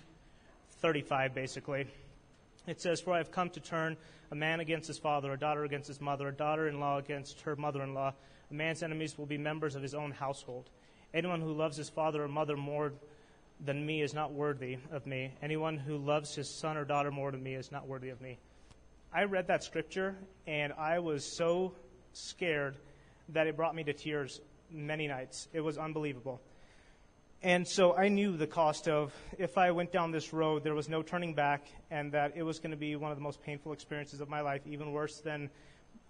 [0.83, 1.87] 35, basically.
[2.67, 3.95] It says, For I have come to turn
[4.31, 7.39] a man against his father, a daughter against his mother, a daughter in law against
[7.41, 8.13] her mother in law.
[8.51, 10.69] A man's enemies will be members of his own household.
[11.13, 12.91] Anyone who loves his father or mother more
[13.63, 15.31] than me is not worthy of me.
[15.41, 18.37] Anyone who loves his son or daughter more than me is not worthy of me.
[19.13, 20.17] I read that scripture
[20.47, 21.75] and I was so
[22.11, 22.75] scared
[23.29, 25.47] that it brought me to tears many nights.
[25.53, 26.41] It was unbelievable.
[27.43, 30.87] And so I knew the cost of if I went down this road, there was
[30.87, 33.73] no turning back, and that it was going to be one of the most painful
[33.73, 35.49] experiences of my life, even worse than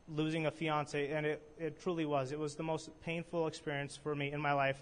[0.08, 1.10] losing a fiance.
[1.10, 2.32] And it, it truly was.
[2.32, 4.80] It was the most painful experience for me in my life.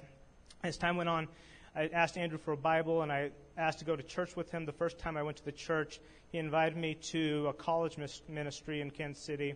[0.62, 1.30] As time went on,
[1.74, 4.66] I asked Andrew for a Bible, and I asked to go to church with him.
[4.66, 6.02] The first time I went to the church,
[6.34, 7.98] he invited me to a college
[8.28, 9.56] ministry in Kansas City.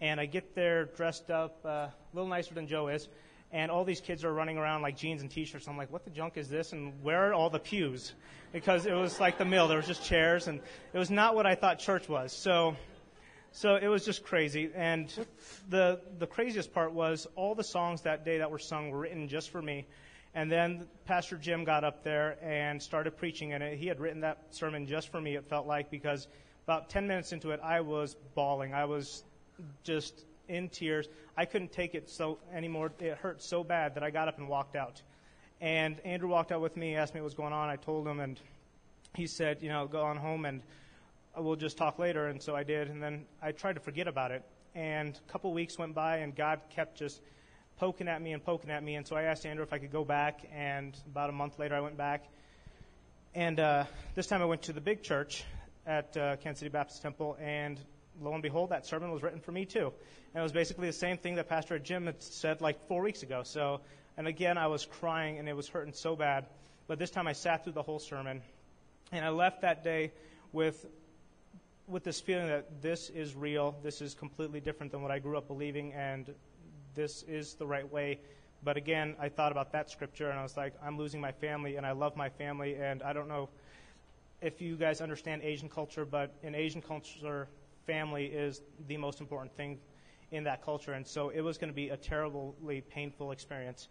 [0.00, 3.08] And I get there dressed up uh, a little nicer than Joe is
[3.52, 5.68] and all these kids are running around like jeans and t-shirts.
[5.68, 6.72] I'm like, what the junk is this?
[6.72, 8.12] And where are all the pews?
[8.52, 9.68] Because it was like the mill.
[9.68, 10.60] There was just chairs, and
[10.92, 12.32] it was not what I thought church was.
[12.32, 12.76] So,
[13.52, 14.70] so it was just crazy.
[14.74, 15.08] And
[15.68, 19.28] the the craziest part was all the songs that day that were sung were written
[19.28, 19.86] just for me.
[20.34, 24.38] And then Pastor Jim got up there and started preaching, and he had written that
[24.50, 25.36] sermon just for me.
[25.36, 26.28] It felt like because
[26.64, 28.74] about 10 minutes into it, I was bawling.
[28.74, 29.24] I was
[29.84, 31.08] just in tears.
[31.36, 32.92] I couldn't take it so anymore.
[32.98, 35.00] It hurt so bad that I got up and walked out.
[35.60, 37.68] And Andrew walked out with me, asked me what was going on.
[37.68, 38.40] I told him, and
[39.14, 40.62] he said, you know, go on home and
[41.36, 42.26] we'll just talk later.
[42.26, 42.88] And so I did.
[42.88, 44.44] And then I tried to forget about it.
[44.74, 47.20] And a couple weeks went by, and God kept just
[47.78, 48.94] poking at me and poking at me.
[48.94, 50.46] And so I asked Andrew if I could go back.
[50.54, 52.24] And about a month later, I went back.
[53.34, 53.84] And uh,
[54.14, 55.44] this time I went to the big church
[55.86, 57.80] at uh, Kansas City Baptist Temple, and
[58.20, 59.92] lo and behold, that sermon was written for me too.
[60.34, 63.22] And it was basically the same thing that Pastor Jim had said like four weeks
[63.22, 63.42] ago.
[63.42, 63.80] So,
[64.16, 66.46] and again, I was crying and it was hurting so bad.
[66.86, 68.42] But this time I sat through the whole sermon.
[69.12, 70.12] And I left that day
[70.52, 70.86] with,
[71.86, 73.76] with this feeling that this is real.
[73.82, 75.92] This is completely different than what I grew up believing.
[75.94, 76.34] And
[76.94, 78.20] this is the right way.
[78.62, 81.76] But again, I thought about that scripture and I was like, I'm losing my family
[81.76, 82.74] and I love my family.
[82.76, 83.48] And I don't know
[84.40, 87.48] if you guys understand Asian culture, but in Asian culture,
[87.88, 89.78] family is the most important thing
[90.30, 90.92] in that culture.
[90.92, 93.88] And so it was going to be a terribly painful experience.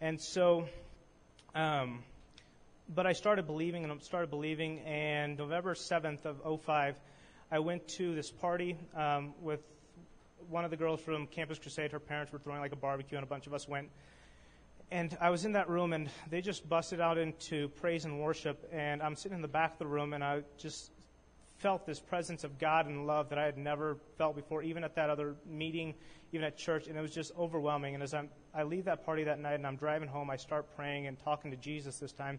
[0.00, 0.66] And so,
[1.54, 2.02] um,
[2.94, 4.80] but I started believing and I started believing.
[4.80, 6.96] And November 7th of 05,
[7.52, 9.60] I went to this party um, with
[10.48, 11.92] one of the girls from Campus Crusade.
[11.92, 13.90] Her parents were throwing like a barbecue, and a bunch of us went.
[14.90, 18.66] And I was in that room, and they just busted out into praise and worship.
[18.72, 20.90] And I'm sitting in the back of the room, and I just
[21.58, 24.94] felt this presence of God and love that I had never felt before, even at
[24.96, 25.94] that other meeting,
[26.32, 27.94] even at church, and it was just overwhelming.
[27.94, 30.74] And as I'm, I leave that party that night and I'm driving home, I start
[30.76, 32.38] praying and talking to Jesus this time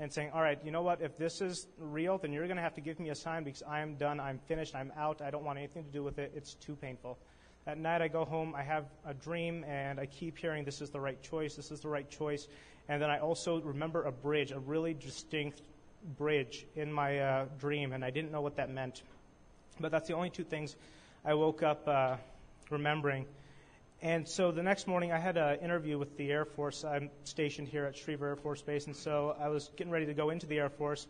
[0.00, 1.00] and saying, All right, you know what?
[1.00, 3.62] If this is real, then you're going to have to give me a sign because
[3.62, 4.18] I am done.
[4.18, 4.74] I'm finished.
[4.74, 5.20] I'm out.
[5.20, 6.32] I don't want anything to do with it.
[6.34, 7.18] It's too painful.
[7.66, 8.54] At night, I go home.
[8.54, 11.54] I have a dream, and I keep hearing, This is the right choice.
[11.54, 12.48] This is the right choice.
[12.88, 15.62] And then I also remember a bridge, a really distinct
[16.04, 19.02] bridge in my uh, dream, and I didn't know what that meant.
[19.80, 20.76] But that's the only two things
[21.24, 22.16] I woke up uh,
[22.70, 23.26] remembering.
[24.02, 26.84] And so the next morning, I had an interview with the Air Force.
[26.84, 30.14] I'm stationed here at Schriever Air Force Base, and so I was getting ready to
[30.14, 31.06] go into the Air Force.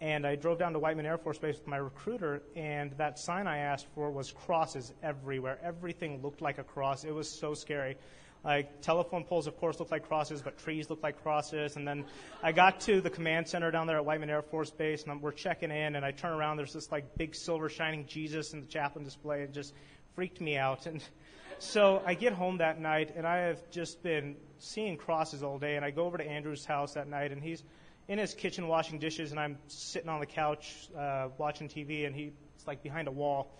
[0.00, 3.48] And I drove down to Whiteman Air Force Base with my recruiter, and that sign
[3.48, 5.58] I asked for was crosses everywhere.
[5.64, 7.02] Everything looked like a cross.
[7.02, 7.96] It was so scary.
[8.44, 11.76] Like telephone poles, of course, look like crosses, but trees look like crosses.
[11.76, 12.04] And then
[12.42, 15.32] I got to the command center down there at Whiteman Air Force Base, and we're
[15.32, 16.56] checking in, and I turn around.
[16.56, 19.42] There's this like big silver shining Jesus in the chaplain display.
[19.42, 19.74] and just
[20.14, 20.86] freaked me out.
[20.86, 21.02] And
[21.58, 25.76] so I get home that night, and I have just been seeing crosses all day.
[25.76, 27.64] And I go over to Andrew's house that night, and he's
[28.06, 32.14] in his kitchen washing dishes, and I'm sitting on the couch uh, watching TV, and
[32.14, 32.32] he's
[32.66, 33.52] like behind a wall.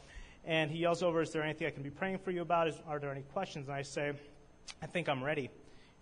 [0.44, 2.68] And he yells over, Is there anything I can be praying for you about?
[2.68, 3.68] Is, are there any questions?
[3.68, 4.12] And I say,
[4.82, 5.50] I think I'm ready.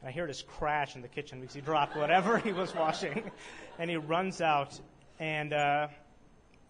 [0.00, 3.30] And I hear this crash in the kitchen because he dropped whatever he was washing.
[3.78, 4.78] and he runs out
[5.18, 5.88] and uh,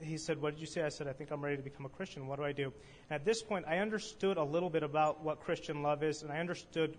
[0.00, 0.82] he said, What did you say?
[0.82, 2.26] I said, I think I'm ready to become a Christian.
[2.26, 2.72] What do I do?
[3.10, 6.30] And at this point, I understood a little bit about what Christian love is, and
[6.30, 6.96] I understood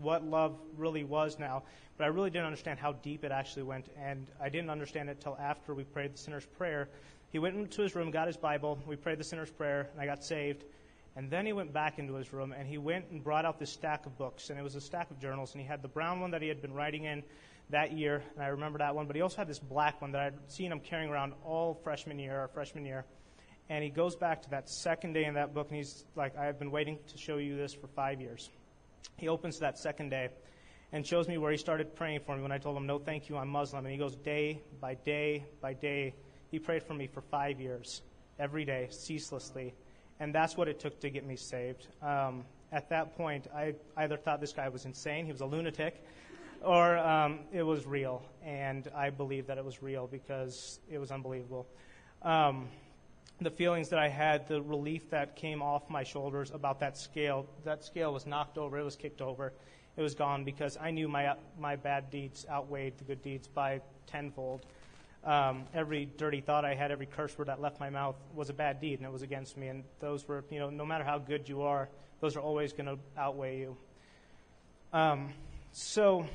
[0.00, 1.62] what love really was now,
[1.98, 3.86] but I really didn't understand how deep it actually went.
[3.98, 6.88] And I didn't understand it until after we prayed the sinner's prayer.
[7.30, 10.06] He went into his room, got his Bible, we prayed the sinner's prayer, and I
[10.06, 10.64] got saved.
[11.14, 13.70] And then he went back into his room and he went and brought out this
[13.70, 14.48] stack of books.
[14.50, 15.52] And it was a stack of journals.
[15.52, 17.22] And he had the brown one that he had been writing in
[17.70, 18.22] that year.
[18.34, 19.06] And I remember that one.
[19.06, 22.18] But he also had this black one that I'd seen him carrying around all freshman
[22.18, 23.04] year or freshman year.
[23.68, 26.58] And he goes back to that second day in that book and he's like, I've
[26.58, 28.50] been waiting to show you this for five years.
[29.18, 30.30] He opens that second day
[30.92, 33.28] and shows me where he started praying for me when I told him, No, thank
[33.28, 33.84] you, I'm Muslim.
[33.84, 36.14] And he goes day by day by day.
[36.50, 38.02] He prayed for me for five years,
[38.38, 39.74] every day, ceaselessly
[40.22, 41.88] and that's what it took to get me saved.
[42.00, 46.04] Um, at that point, I either thought this guy was insane, he was a lunatic,
[46.64, 48.22] or um, it was real.
[48.40, 51.66] And I believed that it was real because it was unbelievable.
[52.22, 52.68] Um,
[53.40, 57.44] the feelings that I had, the relief that came off my shoulders about that scale,
[57.64, 59.52] that scale was knocked over, it was kicked over,
[59.96, 63.80] it was gone because I knew my, my bad deeds outweighed the good deeds by
[64.06, 64.66] tenfold
[65.24, 68.52] um, every dirty thought I had, every curse word that left my mouth was a
[68.52, 69.68] bad deed and it was against me.
[69.68, 71.88] And those were, you know, no matter how good you are,
[72.20, 73.76] those are always going to outweigh you.
[74.92, 75.32] Um,
[75.72, 76.26] so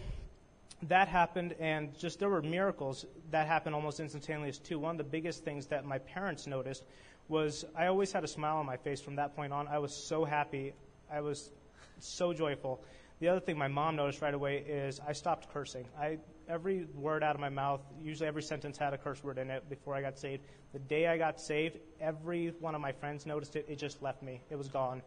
[0.83, 4.79] that happened, and just there were miracles that happened almost instantaneously too.
[4.79, 6.83] One of the biggest things that my parents noticed
[7.27, 9.67] was I always had a smile on my face from that point on.
[9.67, 10.73] I was so happy.
[11.11, 11.51] I was
[11.99, 12.81] so joyful.
[13.19, 15.85] The other thing my mom noticed right away is I stopped cursing.
[15.99, 19.49] I every word out of my mouth, usually every sentence had a curse word in
[19.49, 20.43] it before I got saved.
[20.73, 23.65] The day I got saved, every one of my friends noticed it.
[23.69, 24.41] It just left me.
[24.49, 25.01] It was gone.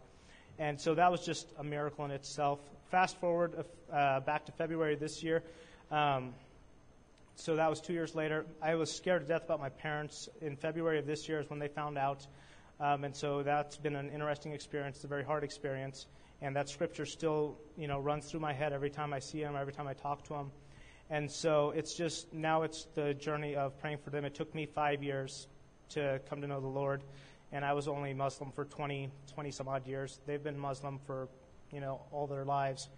[0.59, 2.61] And so that was just a miracle in itself.
[2.91, 5.43] Fast forward uh, back to February this year.
[5.91, 6.35] Um,
[7.37, 8.45] so that was two years later.
[8.61, 10.29] I was scared to death about my parents.
[10.43, 12.27] In February of this year is when they found out.
[12.79, 15.03] Um, and so that's been an interesting experience.
[15.05, 16.07] A very hard experience.
[16.43, 19.57] And that scripture still, you know, runs through my head every time I see him,
[19.57, 20.51] every time I talk to him.
[21.11, 24.25] And so it's just now it's the journey of praying for them.
[24.25, 25.49] It took me five years
[25.91, 27.03] to come to know the Lord,
[27.51, 30.21] and I was only Muslim for 20, 20 some odd years.
[30.25, 31.29] They've been Muslim for,
[31.73, 32.89] you know, all their lives.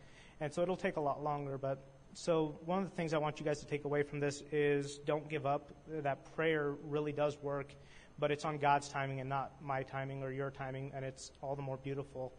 [0.40, 1.56] And so it'll take a lot longer.
[1.56, 4.42] But so one of the things I want you guys to take away from this
[4.52, 5.72] is don't give up.
[5.88, 7.74] That prayer really does work,
[8.18, 11.56] but it's on God's timing and not my timing or your timing, and it's all
[11.56, 12.34] the more beautiful.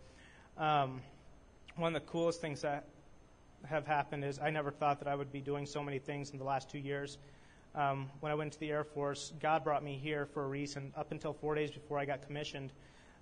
[0.55, 1.01] Um,
[1.77, 2.89] one of the coolest things that
[3.67, 6.37] have happened is I never thought that I would be doing so many things in
[6.37, 7.17] the last two years.
[7.75, 10.93] Um, when I went to the Air Force, God brought me here for a reason.
[10.95, 12.71] Up until four days before I got commissioned,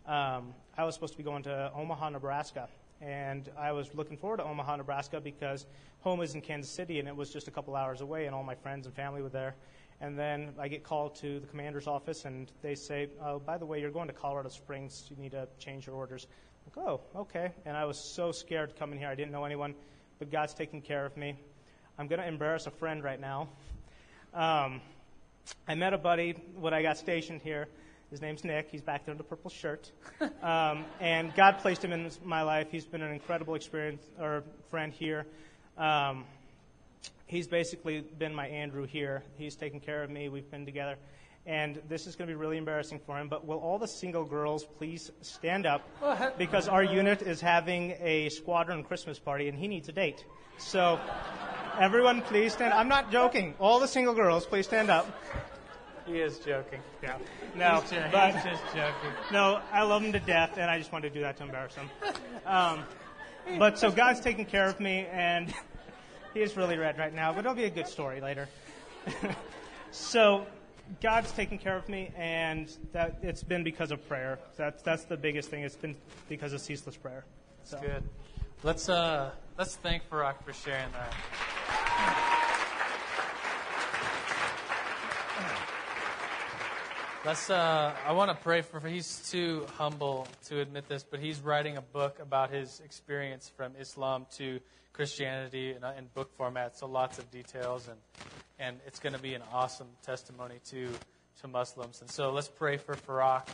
[0.07, 2.67] um, I was supposed to be going to Omaha, Nebraska.
[3.01, 5.65] And I was looking forward to Omaha, Nebraska because
[6.01, 8.43] home is in Kansas City and it was just a couple hours away, and all
[8.43, 9.55] my friends and family were there.
[10.01, 13.65] And then I get called to the commander's office, and they say, oh, by the
[13.65, 15.05] way, you're going to Colorado Springs.
[15.11, 16.25] You need to change your orders.
[16.75, 17.51] I'm like, oh, okay.
[17.65, 19.09] And I was so scared coming here.
[19.09, 19.75] I didn't know anyone
[20.21, 21.35] but God's taking care of me.
[21.97, 23.49] I'm going to embarrass a friend right now.
[24.35, 24.79] Um,
[25.67, 27.67] I met a buddy when I got stationed here.
[28.11, 28.67] His name's Nick.
[28.69, 29.91] He's back there in the purple shirt.
[30.43, 32.67] Um, and God placed him in my life.
[32.69, 35.25] He's been an incredible experience or friend here.
[35.75, 36.25] Um,
[37.25, 39.23] he's basically been my Andrew here.
[39.39, 40.29] He's taken care of me.
[40.29, 40.97] We've been together.
[41.45, 44.23] And this is going to be really embarrassing for him, but will all the single
[44.23, 45.87] girls please stand up?
[46.37, 50.23] Because our unit is having a squadron Christmas party and he needs a date.
[50.57, 50.99] So,
[51.79, 53.55] everyone please stand I'm not joking.
[53.59, 55.07] All the single girls, please stand up.
[56.05, 56.79] He is joking.
[57.01, 57.17] Yeah.
[57.55, 59.11] No, he's, just, but, he's just joking.
[59.31, 61.75] No, I love him to death, and I just wanted to do that to embarrass
[61.75, 61.89] him.
[62.45, 62.83] Um,
[63.57, 65.53] but so God's taking care of me, and
[66.33, 68.47] he is really red right now, but it'll be a good story later.
[69.91, 70.45] so
[71.01, 74.39] God's taken care of me, and that it's been because of prayer.
[74.57, 75.63] That's that's the biggest thing.
[75.63, 75.95] It's been
[76.29, 77.25] because of ceaseless prayer.
[77.63, 77.79] So.
[77.79, 78.03] Good.
[78.63, 81.13] Let's uh let's thank Farak for sharing that.
[87.23, 87.51] Let's.
[87.51, 88.79] Uh, I want to pray for.
[88.79, 93.73] He's too humble to admit this, but he's writing a book about his experience from
[93.79, 94.59] Islam to
[94.91, 96.75] Christianity in, in book format.
[96.79, 97.97] So lots of details and
[98.57, 100.89] and it's going to be an awesome testimony to
[101.41, 102.01] to Muslims.
[102.01, 103.47] And so let's pray for Farak,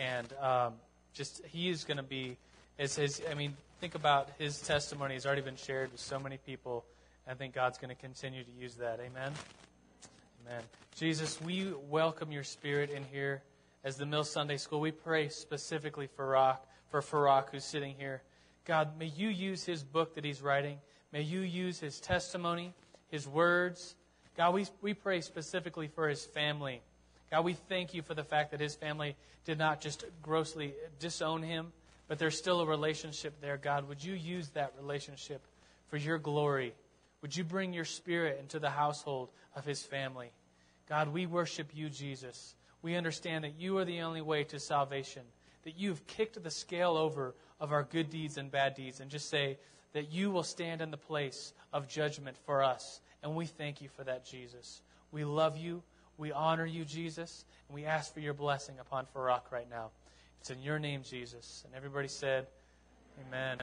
[0.00, 0.72] and um,
[1.14, 2.36] just he is going to be
[2.80, 3.22] as his.
[3.30, 6.84] I mean, think about his testimony has already been shared with so many people.
[7.28, 8.98] I think God's going to continue to use that.
[8.98, 9.32] Amen.
[10.46, 10.62] Amen.
[10.96, 13.42] Jesus, we welcome your Spirit in here
[13.84, 14.80] as the Mill Sunday School.
[14.80, 18.22] We pray specifically for Rock, for Farak who's sitting here.
[18.64, 20.78] God, may you use his book that he's writing
[21.12, 22.72] May you use his testimony,
[23.10, 23.94] his words.
[24.34, 26.80] God, we, we pray specifically for his family.
[27.30, 29.14] God, we thank you for the fact that his family
[29.44, 31.72] did not just grossly disown him,
[32.08, 33.58] but there's still a relationship there.
[33.58, 35.42] God, would you use that relationship
[35.88, 36.72] for your glory?
[37.22, 40.32] Would you bring your spirit into the household of his family?
[40.88, 42.54] God, we worship you, Jesus.
[42.82, 45.22] We understand that you are the only way to salvation,
[45.64, 49.30] that you've kicked the scale over of our good deeds and bad deeds, and just
[49.30, 49.58] say
[49.92, 53.00] that you will stand in the place of judgment for us.
[53.22, 54.82] And we thank you for that, Jesus.
[55.12, 55.82] We love you.
[56.18, 59.90] We honor you, Jesus, and we ask for your blessing upon Farak right now.
[60.40, 61.62] It's in your name, Jesus.
[61.64, 62.46] And everybody said,
[63.28, 63.58] Amen.